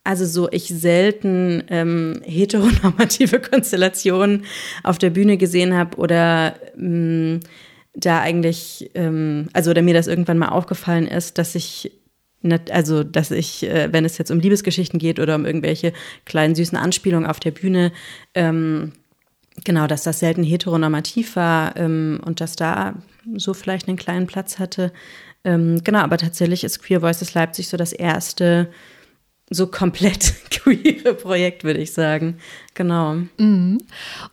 also 0.04 0.26
so 0.26 0.48
ich 0.52 0.68
selten 0.68 1.64
ähm, 1.68 2.20
heteronormative 2.24 3.40
Konstellationen 3.50 4.44
auf 4.84 4.98
der 4.98 5.10
Bühne 5.10 5.38
gesehen 5.38 5.74
habe 5.74 5.96
oder 5.96 6.54
ähm, 6.76 7.40
da 7.94 8.20
eigentlich, 8.20 8.90
ähm, 8.94 9.48
also 9.54 9.70
oder 9.70 9.80
mir 9.80 9.94
das 9.94 10.06
irgendwann 10.06 10.38
mal 10.38 10.50
aufgefallen 10.50 11.06
ist, 11.06 11.38
dass 11.38 11.54
ich 11.54 11.92
also, 12.70 13.02
dass 13.02 13.32
ich, 13.32 13.64
äh, 13.64 13.92
wenn 13.92 14.04
es 14.04 14.16
jetzt 14.16 14.30
um 14.30 14.38
Liebesgeschichten 14.38 15.00
geht 15.00 15.18
oder 15.18 15.34
um 15.34 15.44
irgendwelche 15.44 15.92
kleinen 16.24 16.54
süßen 16.54 16.78
Anspielungen 16.78 17.28
auf 17.28 17.40
der 17.40 17.50
Bühne, 17.50 17.90
ähm, 18.34 18.92
genau, 19.64 19.86
dass 19.86 20.02
das 20.02 20.20
selten 20.20 20.42
heteronormativ 20.42 21.36
war 21.36 21.76
ähm, 21.76 22.20
und 22.24 22.40
dass 22.40 22.56
da 22.56 22.94
so 23.36 23.54
vielleicht 23.54 23.88
einen 23.88 23.96
kleinen 23.96 24.26
Platz 24.26 24.58
hatte. 24.58 24.92
Ähm, 25.44 25.82
genau, 25.84 26.00
aber 26.00 26.18
tatsächlich 26.18 26.64
ist 26.64 26.82
Queer 26.82 27.02
Voices 27.02 27.34
Leipzig 27.34 27.68
so 27.68 27.76
das 27.76 27.92
erste 27.92 28.68
so 29.50 29.66
komplett 29.66 30.34
queere 30.50 31.14
Projekt, 31.14 31.64
würde 31.64 31.80
ich 31.80 31.92
sagen. 31.92 32.38
Genau. 32.74 33.16
Mhm. 33.38 33.78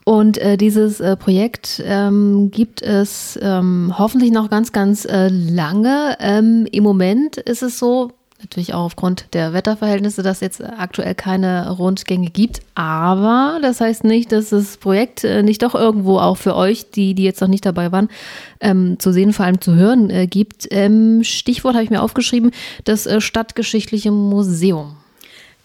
Und 0.03 0.37
äh, 0.37 0.57
dieses 0.57 0.99
äh, 0.99 1.15
Projekt 1.15 1.81
ähm, 1.85 2.51
gibt 2.51 2.81
es 2.81 3.39
ähm, 3.41 3.93
hoffentlich 3.97 4.31
noch 4.31 4.49
ganz, 4.49 4.71
ganz 4.71 5.05
äh, 5.05 5.29
lange. 5.29 6.17
Ähm, 6.19 6.67
Im 6.71 6.83
Moment 6.83 7.37
ist 7.37 7.63
es 7.63 7.79
so, 7.79 8.11
natürlich 8.39 8.73
auch 8.73 8.83
aufgrund 8.83 9.33
der 9.33 9.53
Wetterverhältnisse, 9.53 10.21
dass 10.21 10.41
jetzt 10.41 10.63
aktuell 10.63 11.15
keine 11.15 11.69
Rundgänge 11.71 12.29
gibt. 12.29 12.61
Aber 12.75 13.59
das 13.61 13.81
heißt 13.81 14.03
nicht, 14.03 14.31
dass 14.31 14.49
das 14.49 14.77
Projekt 14.77 15.23
äh, 15.23 15.41
nicht 15.41 15.63
doch 15.63 15.75
irgendwo 15.75 16.19
auch 16.19 16.37
für 16.37 16.55
euch, 16.55 16.91
die, 16.91 17.15
die 17.15 17.23
jetzt 17.23 17.41
noch 17.41 17.47
nicht 17.47 17.65
dabei 17.65 17.91
waren, 17.91 18.09
ähm, 18.59 18.99
zu 18.99 19.11
sehen, 19.11 19.33
vor 19.33 19.45
allem 19.45 19.61
zu 19.61 19.75
hören 19.75 20.09
äh, 20.09 20.27
gibt. 20.27 20.67
Ähm, 20.71 21.23
Stichwort 21.23 21.75
habe 21.75 21.83
ich 21.83 21.89
mir 21.89 22.01
aufgeschrieben, 22.01 22.51
das 22.83 23.05
äh, 23.05 23.21
Stadtgeschichtliche 23.21 24.11
Museum. 24.11 24.97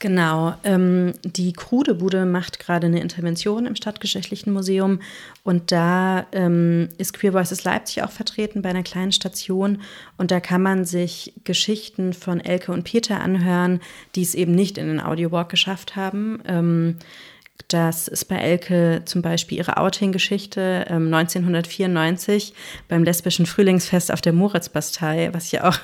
Genau. 0.01 0.55
Ähm, 0.65 1.13
die 1.25 1.53
Krudebude 1.53 2.25
macht 2.25 2.59
gerade 2.59 2.87
eine 2.87 3.03
Intervention 3.03 3.67
im 3.67 3.77
Stadtgeschichtlichen 3.77 4.51
Museum 4.51 5.01
und 5.45 5.73
da 5.73 6.27
ähm, 6.33 6.89
ist 6.97 7.13
Queer 7.13 7.35
Voices 7.35 7.65
Leipzig 7.65 8.03
auch 8.03 8.11
vertreten 8.11 8.63
bei 8.63 8.71
einer 8.71 8.83
kleinen 8.83 9.13
Station 9.13 9.83
und 10.17 10.31
da 10.31 10.41
kann 10.41 10.63
man 10.63 10.87
sich 10.87 11.35
Geschichten 11.45 12.15
von 12.15 12.41
Elke 12.41 12.73
und 12.73 12.85
Peter 12.85 13.21
anhören, 13.21 13.81
die 14.15 14.23
es 14.23 14.35
eben 14.35 14.55
nicht 14.55 14.79
in 14.79 14.87
den 14.87 15.01
Audiowalk 15.01 15.51
geschafft 15.51 15.97
haben. 15.97 16.41
Ähm, 16.47 16.97
das 17.69 18.09
ist 18.09 18.25
bei 18.25 18.37
Elke 18.37 19.03
zum 19.05 19.21
Beispiel 19.21 19.59
ihre 19.59 19.77
Outing-Geschichte 19.77 20.87
ähm, 20.89 21.13
1994 21.13 22.55
beim 22.89 23.05
lesbischen 23.05 23.45
Frühlingsfest 23.45 24.11
auf 24.11 24.23
der 24.23 24.33
Moritzbastei, 24.33 25.29
was 25.33 25.45
ich 25.45 25.53
ja 25.53 25.69
auch 25.69 25.79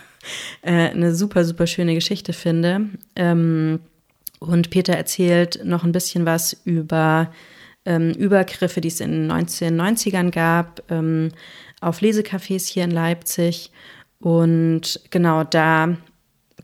äh, 0.63 0.89
eine 0.89 1.15
super, 1.15 1.45
super 1.45 1.67
schöne 1.67 1.93
Geschichte 1.93 2.33
finde. 2.33 2.87
Ähm, 3.15 3.81
und 4.39 4.71
Peter 4.71 4.95
erzählt 4.95 5.61
noch 5.65 5.85
ein 5.85 5.93
bisschen 5.93 6.27
was 6.27 6.53
über 6.65 7.33
ähm, 7.85 8.11
Übergriffe, 8.13 8.81
die 8.81 8.89
es 8.89 9.01
in 9.01 9.29
den 9.29 9.33
1990ern 9.33 10.31
gab, 10.31 10.83
ähm, 10.91 11.31
auf 11.81 12.01
Lesecafés 12.01 12.69
hier 12.69 12.85
in 12.85 12.91
Leipzig. 12.91 13.71
Und 14.21 15.01
genau 15.11 15.45
da 15.45 15.97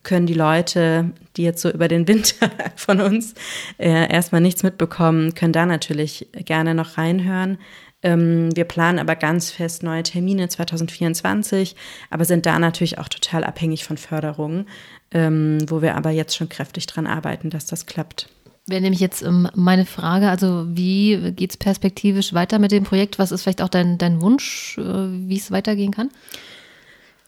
können 0.02 0.26
die 0.26 0.34
Leute, 0.34 1.10
die 1.36 1.44
jetzt 1.44 1.62
so 1.62 1.70
über 1.70 1.88
den 1.88 2.08
Winter 2.08 2.50
von 2.76 3.00
uns 3.00 3.34
äh, 3.78 4.12
erstmal 4.12 4.40
nichts 4.40 4.62
mitbekommen, 4.62 5.34
können 5.34 5.52
da 5.52 5.64
natürlich 5.64 6.28
gerne 6.32 6.74
noch 6.74 6.98
reinhören. 6.98 7.58
Ähm, 8.02 8.54
wir 8.54 8.64
planen 8.64 8.98
aber 8.98 9.16
ganz 9.16 9.50
fest 9.50 9.82
neue 9.82 10.02
Termine 10.02 10.48
2024, 10.48 11.76
aber 12.10 12.24
sind 12.24 12.46
da 12.46 12.58
natürlich 12.58 12.98
auch 12.98 13.08
total 13.08 13.44
abhängig 13.44 13.84
von 13.84 13.96
Förderungen, 13.96 14.66
ähm, 15.12 15.58
wo 15.68 15.82
wir 15.82 15.96
aber 15.96 16.10
jetzt 16.10 16.36
schon 16.36 16.48
kräftig 16.48 16.86
dran 16.86 17.06
arbeiten, 17.06 17.50
dass 17.50 17.66
das 17.66 17.86
klappt. 17.86 18.28
Wäre 18.66 18.80
nämlich 18.80 19.00
jetzt 19.00 19.22
ähm, 19.22 19.48
meine 19.54 19.86
Frage, 19.86 20.28
also 20.28 20.66
wie 20.68 21.32
geht 21.32 21.50
es 21.50 21.56
perspektivisch 21.56 22.32
weiter 22.32 22.58
mit 22.58 22.70
dem 22.70 22.84
Projekt? 22.84 23.18
Was 23.18 23.32
ist 23.32 23.42
vielleicht 23.42 23.62
auch 23.62 23.68
dein, 23.68 23.98
dein 23.98 24.20
Wunsch, 24.20 24.78
äh, 24.78 24.82
wie 24.82 25.36
es 25.36 25.50
weitergehen 25.50 25.90
kann? 25.90 26.10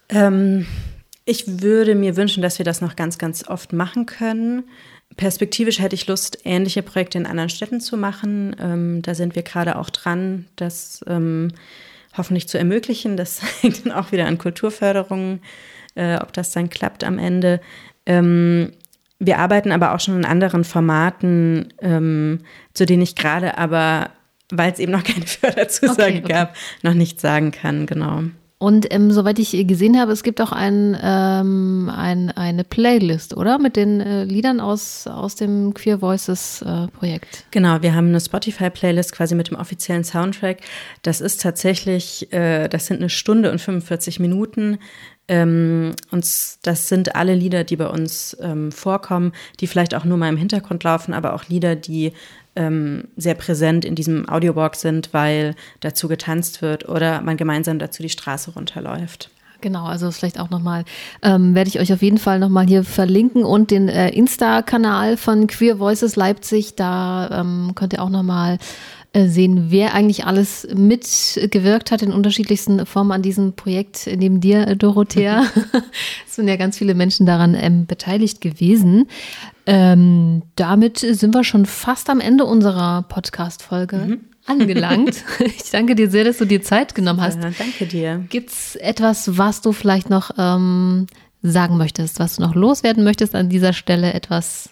Ähm, 0.08 0.66
ich 1.24 1.60
würde 1.62 1.94
mir 1.94 2.16
wünschen, 2.16 2.42
dass 2.42 2.58
wir 2.58 2.64
das 2.64 2.80
noch 2.80 2.96
ganz, 2.96 3.18
ganz 3.18 3.48
oft 3.48 3.72
machen 3.72 4.06
können. 4.06 4.64
Perspektivisch 5.16 5.78
hätte 5.78 5.94
ich 5.94 6.06
Lust, 6.06 6.38
ähnliche 6.44 6.82
Projekte 6.82 7.18
in 7.18 7.26
anderen 7.26 7.48
Städten 7.48 7.80
zu 7.80 7.96
machen. 7.96 8.56
Ähm, 8.58 9.02
da 9.02 9.14
sind 9.14 9.36
wir 9.36 9.42
gerade 9.42 9.76
auch 9.76 9.90
dran, 9.90 10.46
das 10.56 11.04
ähm, 11.06 11.52
hoffentlich 12.16 12.48
zu 12.48 12.58
ermöglichen. 12.58 13.16
Das 13.16 13.40
hängt 13.62 13.86
dann 13.86 13.92
auch 13.92 14.12
wieder 14.12 14.26
an 14.26 14.38
Kulturförderung, 14.38 15.40
äh, 15.94 16.16
ob 16.16 16.32
das 16.32 16.50
dann 16.50 16.68
klappt 16.68 17.04
am 17.04 17.18
Ende. 17.18 17.60
Ähm, 18.06 18.72
wir 19.20 19.38
arbeiten 19.38 19.72
aber 19.72 19.94
auch 19.94 20.00
schon 20.00 20.16
in 20.16 20.24
anderen 20.24 20.64
Formaten, 20.64 21.72
ähm, 21.80 22.40
zu 22.74 22.84
denen 22.84 23.02
ich 23.02 23.14
gerade 23.14 23.56
aber, 23.56 24.10
weil 24.50 24.72
es 24.72 24.78
eben 24.78 24.92
noch 24.92 25.04
keine 25.04 25.26
Förderzusage 25.26 26.02
okay, 26.02 26.22
okay. 26.24 26.32
gab, 26.32 26.56
noch 26.82 26.94
nicht 26.94 27.20
sagen 27.20 27.52
kann, 27.52 27.86
genau. 27.86 28.24
Und 28.64 28.90
ähm, 28.94 29.10
soweit 29.10 29.38
ich 29.38 29.50
gesehen 29.66 30.00
habe, 30.00 30.12
es 30.12 30.22
gibt 30.22 30.40
auch 30.40 30.50
ein, 30.50 30.96
ähm, 31.02 31.92
ein, 31.94 32.30
eine 32.30 32.64
Playlist, 32.64 33.36
oder? 33.36 33.58
Mit 33.58 33.76
den 33.76 34.00
äh, 34.00 34.24
Liedern 34.24 34.58
aus, 34.58 35.06
aus 35.06 35.34
dem 35.34 35.74
Queer 35.74 36.00
Voices 36.00 36.62
äh, 36.62 36.88
Projekt. 36.88 37.44
Genau, 37.50 37.82
wir 37.82 37.94
haben 37.94 38.08
eine 38.08 38.20
Spotify-Playlist 38.20 39.12
quasi 39.12 39.34
mit 39.34 39.50
dem 39.50 39.58
offiziellen 39.58 40.02
Soundtrack. 40.02 40.62
Das 41.02 41.20
ist 41.20 41.42
tatsächlich, 41.42 42.32
äh, 42.32 42.68
das 42.68 42.86
sind 42.86 43.00
eine 43.00 43.10
Stunde 43.10 43.52
und 43.52 43.60
45 43.60 44.18
Minuten. 44.18 44.78
Ähm, 45.28 45.94
und 46.10 46.26
das 46.62 46.88
sind 46.88 47.16
alle 47.16 47.34
Lieder, 47.34 47.64
die 47.64 47.76
bei 47.76 47.88
uns 47.88 48.34
ähm, 48.40 48.72
vorkommen, 48.72 49.32
die 49.60 49.66
vielleicht 49.66 49.94
auch 49.94 50.06
nur 50.06 50.16
mal 50.16 50.30
im 50.30 50.38
Hintergrund 50.38 50.84
laufen, 50.84 51.12
aber 51.12 51.34
auch 51.34 51.48
Lieder, 51.48 51.76
die 51.76 52.14
ähm, 52.56 53.08
sehr 53.16 53.34
präsent 53.34 53.84
in 53.84 53.94
diesem 53.94 54.28
Audiobox 54.28 54.80
sind, 54.80 55.12
weil 55.12 55.54
dazu 55.80 56.08
getanzt 56.08 56.62
wird 56.62 56.88
oder 56.88 57.20
man 57.20 57.36
gemeinsam 57.36 57.78
dazu 57.78 58.02
die 58.02 58.08
Straße 58.08 58.52
runterläuft. 58.52 59.30
Genau, 59.60 59.86
also 59.86 60.10
vielleicht 60.10 60.38
auch 60.38 60.50
nochmal, 60.50 60.84
ähm, 61.22 61.54
werde 61.54 61.68
ich 61.68 61.80
euch 61.80 61.90
auf 61.92 62.02
jeden 62.02 62.18
Fall 62.18 62.38
nochmal 62.38 62.66
hier 62.66 62.84
verlinken 62.84 63.44
und 63.44 63.70
den 63.70 63.88
äh, 63.88 64.10
Insta-Kanal 64.10 65.16
von 65.16 65.46
Queer 65.46 65.78
Voices 65.78 66.16
Leipzig, 66.16 66.74
da 66.76 67.40
ähm, 67.40 67.72
könnt 67.74 67.94
ihr 67.94 68.02
auch 68.02 68.10
nochmal 68.10 68.58
sehen, 69.14 69.66
wer 69.68 69.94
eigentlich 69.94 70.26
alles 70.26 70.66
mitgewirkt 70.74 71.92
hat 71.92 72.02
in 72.02 72.12
unterschiedlichsten 72.12 72.84
Formen 72.84 73.12
an 73.12 73.22
diesem 73.22 73.52
Projekt, 73.52 74.08
neben 74.08 74.40
dir, 74.40 74.66
äh, 74.66 74.76
Dorothea. 74.76 75.44
es 76.26 76.34
sind 76.34 76.48
ja 76.48 76.56
ganz 76.56 76.78
viele 76.78 76.94
Menschen 76.94 77.24
daran 77.24 77.54
ähm, 77.54 77.86
beteiligt 77.86 78.40
gewesen. 78.40 79.06
Ähm, 79.66 80.42
damit 80.56 80.98
sind 80.98 81.32
wir 81.32 81.44
schon 81.44 81.64
fast 81.64 82.10
am 82.10 82.20
Ende 82.20 82.44
unserer 82.44 83.02
Podcast-Folge. 83.02 83.96
Mhm. 83.96 84.20
Angelangt. 84.46 85.24
Ich 85.38 85.70
danke 85.70 85.94
dir 85.94 86.10
sehr, 86.10 86.24
dass 86.24 86.36
du 86.36 86.44
dir 86.44 86.62
Zeit 86.62 86.94
genommen 86.94 87.22
hast. 87.22 87.42
Ja, 87.42 87.50
danke 87.56 87.86
dir. 87.86 88.26
Gibt 88.28 88.50
es 88.50 88.76
etwas, 88.76 89.38
was 89.38 89.62
du 89.62 89.72
vielleicht 89.72 90.10
noch 90.10 90.32
ähm, 90.36 91.06
sagen 91.40 91.78
möchtest, 91.78 92.18
was 92.18 92.36
du 92.36 92.42
noch 92.42 92.54
loswerden 92.54 93.04
möchtest 93.04 93.34
an 93.34 93.48
dieser 93.48 93.72
Stelle, 93.72 94.12
etwas, 94.12 94.68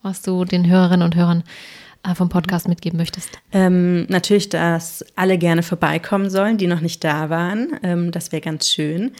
was 0.00 0.22
du 0.22 0.46
den 0.46 0.66
Hörerinnen 0.66 1.04
und 1.04 1.14
Hörern 1.14 1.40
äh, 1.40 1.81
vom 2.14 2.28
Podcast 2.28 2.68
mitgeben 2.68 2.98
möchtest? 2.98 3.30
Ähm, 3.52 4.06
natürlich, 4.08 4.48
dass 4.48 5.04
alle 5.14 5.38
gerne 5.38 5.62
vorbeikommen 5.62 6.30
sollen, 6.30 6.58
die 6.58 6.66
noch 6.66 6.80
nicht 6.80 7.04
da 7.04 7.30
waren. 7.30 7.78
Ähm, 7.82 8.10
das 8.10 8.32
wäre 8.32 8.42
ganz 8.42 8.68
schön. 8.68 9.12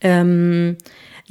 Ähm, 0.00 0.76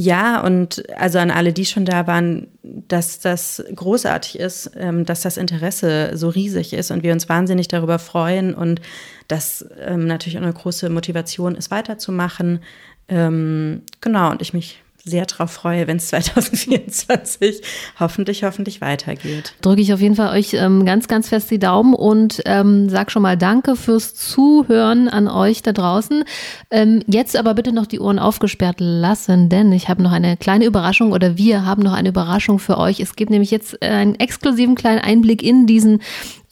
ja, 0.01 0.39
und 0.41 0.87
also 0.97 1.19
an 1.19 1.29
alle, 1.29 1.51
die 1.51 1.65
schon 1.65 1.83
da 1.83 2.07
waren, 2.07 2.47
dass 2.63 3.19
das 3.19 3.61
großartig 3.75 4.39
ist, 4.39 4.71
ähm, 4.77 5.03
dass 5.03 5.21
das 5.21 5.35
Interesse 5.35 6.11
so 6.13 6.29
riesig 6.29 6.71
ist 6.71 6.91
und 6.91 7.03
wir 7.03 7.11
uns 7.11 7.27
wahnsinnig 7.27 7.67
darüber 7.67 7.99
freuen 7.99 8.53
und 8.53 8.79
dass 9.27 9.65
ähm, 9.77 10.07
natürlich 10.07 10.37
eine 10.37 10.53
große 10.53 10.89
Motivation 10.89 11.55
ist, 11.55 11.69
weiterzumachen. 11.69 12.61
Ähm, 13.09 13.81
genau, 13.99 14.31
und 14.31 14.41
ich 14.41 14.53
mich 14.53 14.81
sehr 15.09 15.25
darauf 15.25 15.51
freue, 15.51 15.87
wenn 15.87 15.97
es 15.97 16.07
2024 16.07 17.61
hoffentlich, 17.99 18.43
hoffentlich 18.43 18.81
weitergeht. 18.81 19.53
Drücke 19.61 19.81
ich 19.81 19.93
auf 19.93 19.99
jeden 19.99 20.15
Fall 20.15 20.37
euch 20.37 20.53
ähm, 20.53 20.85
ganz, 20.85 21.07
ganz 21.07 21.29
fest 21.29 21.51
die 21.51 21.59
Daumen 21.59 21.93
und 21.93 22.41
ähm, 22.45 22.89
sag 22.89 23.11
schon 23.11 23.21
mal 23.21 23.37
Danke 23.37 23.75
fürs 23.75 24.15
Zuhören 24.15 25.09
an 25.09 25.27
euch 25.27 25.61
da 25.61 25.71
draußen. 25.71 26.23
Ähm, 26.71 27.03
jetzt 27.07 27.35
aber 27.35 27.53
bitte 27.53 27.71
noch 27.71 27.87
die 27.87 27.99
Ohren 27.99 28.19
aufgesperrt 28.19 28.77
lassen, 28.79 29.49
denn 29.49 29.71
ich 29.71 29.89
habe 29.89 30.03
noch 30.03 30.11
eine 30.11 30.37
kleine 30.37 30.65
Überraschung 30.65 31.11
oder 31.11 31.37
wir 31.37 31.65
haben 31.65 31.83
noch 31.83 31.93
eine 31.93 32.09
Überraschung 32.09 32.59
für 32.59 32.77
euch. 32.77 32.99
Es 32.99 33.15
gibt 33.15 33.31
nämlich 33.31 33.51
jetzt 33.51 33.81
einen 33.81 34.15
exklusiven 34.15 34.75
kleinen 34.75 34.99
Einblick 34.99 35.41
in 35.41 35.67
diesen 35.67 36.01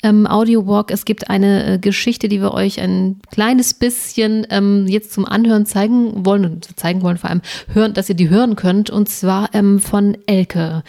ähm, 0.04 0.28
Audio 0.28 0.68
Walk. 0.68 0.92
Es 0.92 1.06
gibt 1.06 1.30
eine 1.30 1.74
äh, 1.74 1.80
Geschichte, 1.80 2.28
die 2.28 2.42
wir 2.42 2.54
euch 2.54 2.80
ein 2.80 3.20
kleines 3.32 3.74
bisschen 3.74 4.46
ähm, 4.50 4.86
jetzt 4.88 5.12
zum 5.12 5.26
Anhören 5.26 5.66
zeigen 5.66 6.26
wollen 6.26 6.46
und 6.46 6.80
zeigen 6.80 7.02
wollen, 7.02 7.18
vor 7.18 7.30
allem 7.30 7.42
hören, 7.74 7.94
dass 7.94 8.10
ihr 8.10 8.16
die 8.16 8.30
hören 8.30 8.56
könnt, 8.56 8.90
und 8.90 9.10
zwar 9.10 9.54
ähm, 9.54 9.80
von 9.80 10.18
Elke. 10.26 10.84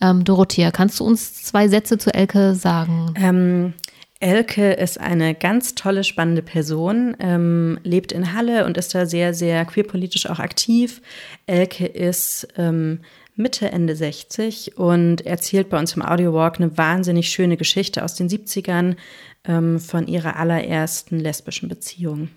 Ähm, 0.00 0.24
Dorothea, 0.24 0.70
kannst 0.70 1.00
du 1.00 1.04
uns 1.04 1.42
zwei 1.42 1.68
Sätze 1.68 1.96
zu 1.98 2.12
Elke 2.12 2.54
sagen? 2.54 3.14
Ähm, 3.16 3.74
Elke 4.22 4.72
ist 4.74 5.00
eine 5.00 5.34
ganz 5.34 5.74
tolle, 5.74 6.04
spannende 6.04 6.42
Person, 6.42 7.16
ähm, 7.18 7.78
lebt 7.82 8.12
in 8.12 8.32
Halle 8.32 8.66
und 8.66 8.76
ist 8.76 8.94
da 8.94 9.04
sehr, 9.04 9.34
sehr 9.34 9.64
queerpolitisch 9.64 10.26
auch 10.26 10.38
aktiv. 10.38 11.02
Elke 11.46 11.86
ist 11.86 12.46
ähm, 12.56 13.00
Mitte, 13.34 13.72
Ende 13.72 13.96
60 13.96 14.76
und 14.76 15.24
erzählt 15.24 15.70
bei 15.70 15.78
uns 15.78 15.94
im 15.94 16.02
Audio 16.02 16.34
Walk 16.34 16.60
eine 16.60 16.76
wahnsinnig 16.76 17.28
schöne 17.30 17.56
Geschichte 17.56 18.04
aus 18.04 18.14
den 18.14 18.28
70ern 18.28 18.96
ähm, 19.44 19.80
von 19.80 20.06
ihrer 20.06 20.36
allerersten 20.36 21.18
lesbischen 21.18 21.68
Beziehung. 21.68 22.28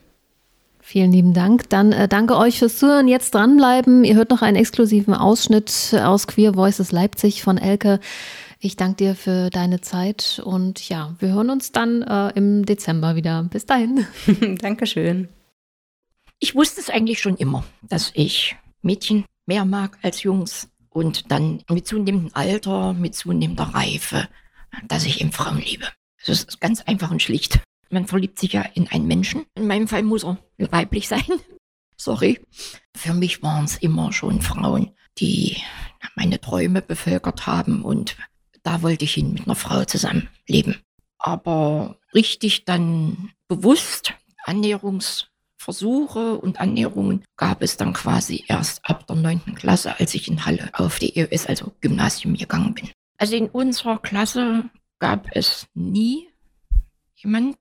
Vielen 0.79 1.12
lieben 1.12 1.34
Dank. 1.34 1.67
Dann 1.69 1.91
äh, 1.91 2.08
danke 2.08 2.38
euch 2.38 2.60
fürs 2.60 2.77
Zuhören. 2.77 3.08
Jetzt 3.08 3.34
dranbleiben. 3.34 4.03
Ihr 4.03 4.15
hört 4.15 4.29
noch 4.29 4.41
einen 4.41 4.55
exklusiven 4.55 5.15
Ausschnitt 5.15 5.95
aus 5.99 6.27
Queer 6.27 6.55
Voices 6.55 6.91
Leipzig 6.91 7.41
von 7.41 7.58
Elke. 7.58 7.99
Ich 8.60 8.77
danke 8.77 8.97
dir 8.97 9.15
für 9.15 9.49
deine 9.49 9.81
Zeit 9.81 10.41
und 10.45 10.88
ja, 10.88 11.15
wir 11.19 11.29
hören 11.34 11.49
uns 11.49 11.71
dann 11.71 12.03
äh, 12.03 12.29
im 12.36 12.65
Dezember 12.65 13.15
wieder. 13.15 13.43
Bis 13.43 13.65
dahin. 13.65 14.05
Dankeschön. 14.60 15.27
Ich 16.39 16.55
wusste 16.55 16.79
es 16.79 16.89
eigentlich 16.89 17.19
schon 17.19 17.36
immer, 17.36 17.63
dass 17.81 18.12
ich 18.13 18.55
Mädchen 18.81 19.25
mehr 19.45 19.65
mag 19.65 19.97
als 20.03 20.23
Jungs 20.23 20.69
und 20.95 21.29
dann 21.29 21.62
mit 21.69 21.86
zunehmendem 21.86 22.31
Alter, 22.34 22.93
mit 22.93 23.15
zunehmender 23.15 23.65
Reife, 23.65 24.29
dass 24.88 25.05
ich 25.05 25.19
eben 25.19 25.34
Frauen 25.34 25.60
liebe. 25.60 25.86
Das 26.25 26.43
ist 26.43 26.62
ganz 26.62 26.81
einfach 26.81 27.12
und 27.12 27.21
schlicht. 27.21 27.60
Man 27.89 28.08
verliebt 28.08 28.39
sich 28.39 28.53
ja 28.53 28.62
in 28.62 28.88
einen 28.88 29.05
Menschen. 29.05 29.43
In 29.55 29.67
meinem 29.67 29.89
Fall 29.89 30.03
muss 30.03 30.23
er 30.23 30.38
weiblich 30.71 31.10
sein. 31.10 31.25
Sorry. 31.97 32.39
Für 32.95 33.13
mich 33.13 33.43
waren 33.43 33.65
es 33.65 33.75
immer 33.75 34.13
schon 34.13 34.41
Frauen, 34.41 34.91
die 35.17 35.58
meine 36.15 36.39
Träume 36.39 36.81
bevölkert 36.81 37.45
haben 37.45 37.84
und 37.84 38.15
da 38.63 38.81
wollte 38.81 39.03
ich 39.03 39.15
hin 39.15 39.34
mit 39.34 39.45
einer 39.45 39.55
Frau 39.55 39.84
zusammen 39.84 40.29
leben. 40.47 40.81
Aber 41.17 41.99
richtig 42.13 42.63
dann 42.63 43.31
bewusst 43.49 44.13
Annäherungs 44.45 45.27
Versuche 45.65 46.38
und 46.38 46.60
Annäherungen 46.60 47.23
gab 47.38 47.63
es 47.63 47.75
dann 47.75 47.93
quasi 47.93 48.43
erst 48.47 48.86
ab 48.86 49.08
der 49.08 49.15
neunten 49.15 49.56
Klasse, 49.56 49.99
als 49.99 50.13
ich 50.13 50.28
in 50.28 50.45
Halle 50.45 50.69
auf 50.73 50.99
die 50.99 51.17
EOS, 51.17 51.47
also 51.47 51.71
Gymnasium, 51.82 52.36
gegangen 52.36 52.75
bin. 52.75 52.91
Also 53.17 53.36
in 53.36 53.49
unserer 53.49 53.97
Klasse 53.97 54.69
gab 54.99 55.28
es 55.32 55.65
nie 55.73 56.30
jemand 57.15 57.58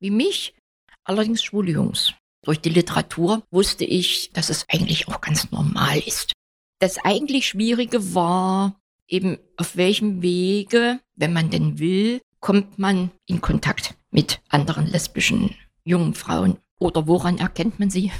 wie 0.00 0.10
mich, 0.10 0.54
allerdings 1.02 1.42
schwule 1.42 1.72
Jungs. 1.72 2.12
Durch 2.42 2.60
die 2.60 2.68
Literatur 2.68 3.42
wusste 3.50 3.86
ich, 3.86 4.30
dass 4.34 4.50
es 4.50 4.66
eigentlich 4.68 5.08
auch 5.08 5.22
ganz 5.22 5.50
normal 5.50 6.00
ist. 6.00 6.32
Das 6.78 6.98
eigentlich 6.98 7.48
Schwierige 7.48 8.14
war 8.14 8.78
eben, 9.08 9.38
auf 9.56 9.76
welchem 9.76 10.20
Wege, 10.20 11.00
wenn 11.16 11.32
man 11.32 11.48
denn 11.48 11.78
will, 11.78 12.20
kommt 12.40 12.78
man 12.78 13.10
in 13.24 13.40
Kontakt 13.40 13.94
mit 14.10 14.42
anderen 14.50 14.86
lesbischen 14.86 15.54
jungen 15.84 16.12
Frauen 16.12 16.58
oder 16.84 17.06
woran 17.06 17.38
erkennt 17.38 17.80
man 17.80 17.90
sie? 17.90 18.12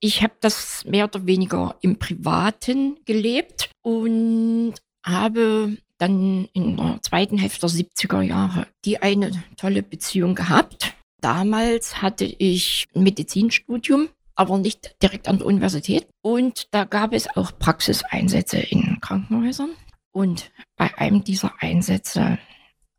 Ich 0.00 0.22
habe 0.22 0.34
das 0.40 0.84
mehr 0.84 1.04
oder 1.04 1.26
weniger 1.26 1.76
im 1.80 1.98
Privaten 1.98 2.98
gelebt 3.04 3.70
und 3.82 4.74
habe 5.04 5.76
dann 5.98 6.48
in 6.52 6.76
der 6.76 6.98
zweiten 7.02 7.38
Hälfte 7.38 7.60
der 7.60 7.70
70er 7.70 8.22
Jahre 8.22 8.66
die 8.84 9.00
eine 9.00 9.30
tolle 9.56 9.82
Beziehung 9.82 10.34
gehabt. 10.34 10.94
Damals 11.20 12.02
hatte 12.02 12.24
ich 12.24 12.86
ein 12.94 13.02
Medizinstudium, 13.02 14.08
aber 14.34 14.58
nicht 14.58 14.96
direkt 15.02 15.28
an 15.28 15.38
der 15.38 15.46
Universität. 15.46 16.06
Und 16.22 16.68
da 16.72 16.84
gab 16.84 17.12
es 17.12 17.34
auch 17.36 17.58
Praxiseinsätze 17.58 18.58
in 18.58 18.98
Krankenhäusern. 19.00 19.70
Und 20.12 20.50
bei 20.76 20.96
einem 20.98 21.24
dieser 21.24 21.52
Einsätze 21.60 22.38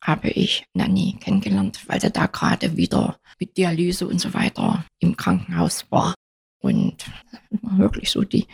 habe 0.05 0.29
ich 0.29 0.65
Nanny 0.73 1.17
kennengelernt, 1.19 1.81
weil 1.87 1.99
sie 1.99 2.11
da 2.11 2.27
gerade 2.27 2.77
wieder 2.77 3.19
mit 3.39 3.57
Dialyse 3.57 4.07
und 4.07 4.19
so 4.19 4.33
weiter 4.33 4.85
im 4.99 5.17
Krankenhaus 5.17 5.89
war. 5.89 6.13
Und 6.59 7.05
wirklich 7.49 8.11
so 8.11 8.23
die 8.23 8.47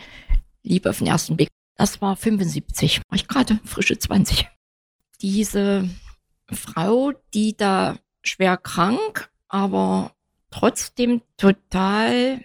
Liebe 0.62 0.90
auf 0.90 0.98
den 0.98 1.08
ersten 1.08 1.36
Blick. 1.36 1.48
Das 1.76 2.00
war 2.00 2.16
75, 2.16 3.00
war 3.08 3.16
ich 3.16 3.28
gerade 3.28 3.60
frische 3.64 3.98
20. 3.98 4.48
Diese 5.20 5.88
Frau, 6.50 7.12
die 7.34 7.56
da 7.56 7.98
schwer 8.22 8.56
krank, 8.56 9.30
aber 9.48 10.12
trotzdem 10.50 11.22
total 11.36 12.44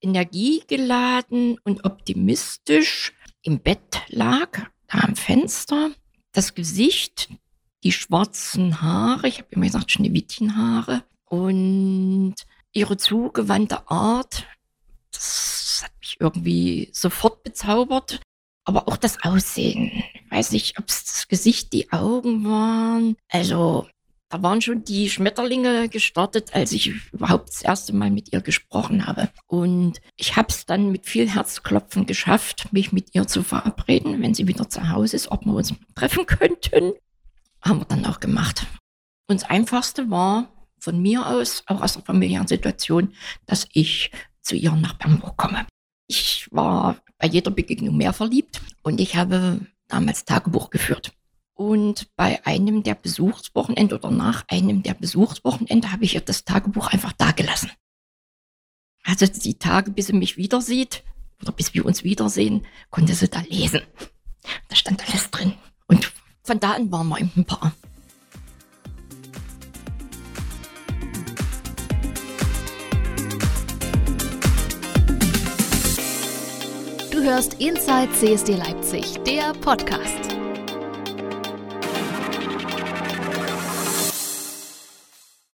energiegeladen 0.00 1.58
und 1.64 1.84
optimistisch 1.84 3.12
im 3.42 3.60
Bett 3.60 4.02
lag, 4.08 4.66
da 4.86 5.00
am 5.00 5.16
Fenster. 5.16 5.90
Das 6.32 6.54
Gesicht, 6.54 7.28
die 7.82 7.92
schwarzen 7.92 8.82
Haare, 8.82 9.28
ich 9.28 9.38
habe 9.38 9.48
immer 9.50 9.66
gesagt 9.66 9.90
Schneewittchenhaare 9.92 11.02
und 11.24 12.34
ihre 12.72 12.96
zugewandte 12.96 13.90
Art, 13.90 14.46
das 15.12 15.82
hat 15.84 15.92
mich 16.00 16.16
irgendwie 16.20 16.90
sofort 16.92 17.42
bezaubert. 17.42 18.20
Aber 18.64 18.88
auch 18.88 18.98
das 18.98 19.22
Aussehen. 19.24 19.90
Ich 20.14 20.30
weiß 20.30 20.52
nicht, 20.52 20.78
ob 20.78 20.88
es 20.88 21.04
das 21.04 21.28
Gesicht, 21.28 21.72
die 21.72 21.90
Augen 21.92 22.44
waren. 22.44 23.16
Also, 23.28 23.88
da 24.28 24.42
waren 24.42 24.60
schon 24.60 24.84
die 24.84 25.08
Schmetterlinge 25.10 25.88
gestartet, 25.88 26.54
als 26.54 26.70
ich 26.70 26.92
überhaupt 27.12 27.48
das 27.48 27.62
erste 27.62 27.94
Mal 27.94 28.10
mit 28.10 28.32
ihr 28.32 28.42
gesprochen 28.42 29.06
habe. 29.06 29.30
Und 29.46 30.00
ich 30.16 30.36
habe 30.36 30.48
es 30.50 30.66
dann 30.66 30.92
mit 30.92 31.06
viel 31.06 31.28
Herzklopfen 31.28 32.06
geschafft, 32.06 32.68
mich 32.70 32.92
mit 32.92 33.14
ihr 33.14 33.26
zu 33.26 33.42
verabreden, 33.42 34.22
wenn 34.22 34.34
sie 34.34 34.46
wieder 34.46 34.68
zu 34.68 34.90
Hause 34.90 35.16
ist, 35.16 35.32
ob 35.32 35.46
wir 35.46 35.54
uns 35.54 35.74
treffen 35.96 36.26
könnten 36.26 36.92
haben 37.62 37.80
wir 37.80 37.84
dann 37.86 38.06
auch 38.06 38.20
gemacht. 38.20 38.66
Und 39.28 39.40
das 39.40 39.48
Einfachste 39.48 40.10
war 40.10 40.48
von 40.78 41.00
mir 41.00 41.26
aus, 41.26 41.62
auch 41.66 41.82
aus 41.82 41.94
der 41.94 42.02
familiären 42.02 42.46
Situation, 42.46 43.14
dass 43.46 43.68
ich 43.72 44.10
zu 44.42 44.56
ihr 44.56 44.72
nach 44.72 44.94
Bamberg 44.94 45.36
komme. 45.36 45.66
Ich 46.06 46.48
war 46.50 46.96
bei 47.18 47.28
jeder 47.28 47.50
Begegnung 47.50 47.96
mehr 47.96 48.12
verliebt 48.12 48.60
und 48.82 49.00
ich 49.00 49.16
habe 49.16 49.60
damals 49.88 50.24
Tagebuch 50.24 50.70
geführt. 50.70 51.12
Und 51.54 52.08
bei 52.16 52.44
einem 52.46 52.82
der 52.82 52.94
Besuchswochenende 52.94 53.96
oder 53.96 54.10
nach 54.10 54.44
einem 54.48 54.82
der 54.82 54.94
Besuchswochenende 54.94 55.92
habe 55.92 56.04
ich 56.04 56.14
ihr 56.14 56.22
das 56.22 56.44
Tagebuch 56.44 56.88
einfach 56.88 57.12
dagelassen. 57.12 57.70
Also 59.04 59.26
die 59.26 59.58
Tage, 59.58 59.90
bis 59.90 60.06
sie 60.06 60.14
mich 60.14 60.36
wieder 60.36 60.62
sieht 60.62 61.04
oder 61.42 61.52
bis 61.52 61.74
wir 61.74 61.84
uns 61.84 62.02
wiedersehen, 62.02 62.66
konnte 62.90 63.14
sie 63.14 63.28
da 63.28 63.40
lesen. 63.40 63.82
Da 64.68 64.76
stand 64.76 65.06
alles 65.06 65.30
drin. 65.30 65.54
An 66.50 66.90
waren 66.90 67.08
wir 67.08 67.16
ein 67.16 67.44
Paar. 67.44 67.72
Du 77.12 77.22
hörst 77.22 77.54
Inside 77.60 78.08
CSD 78.18 78.56
Leipzig, 78.56 79.20
der 79.24 79.52
Podcast. 79.60 80.29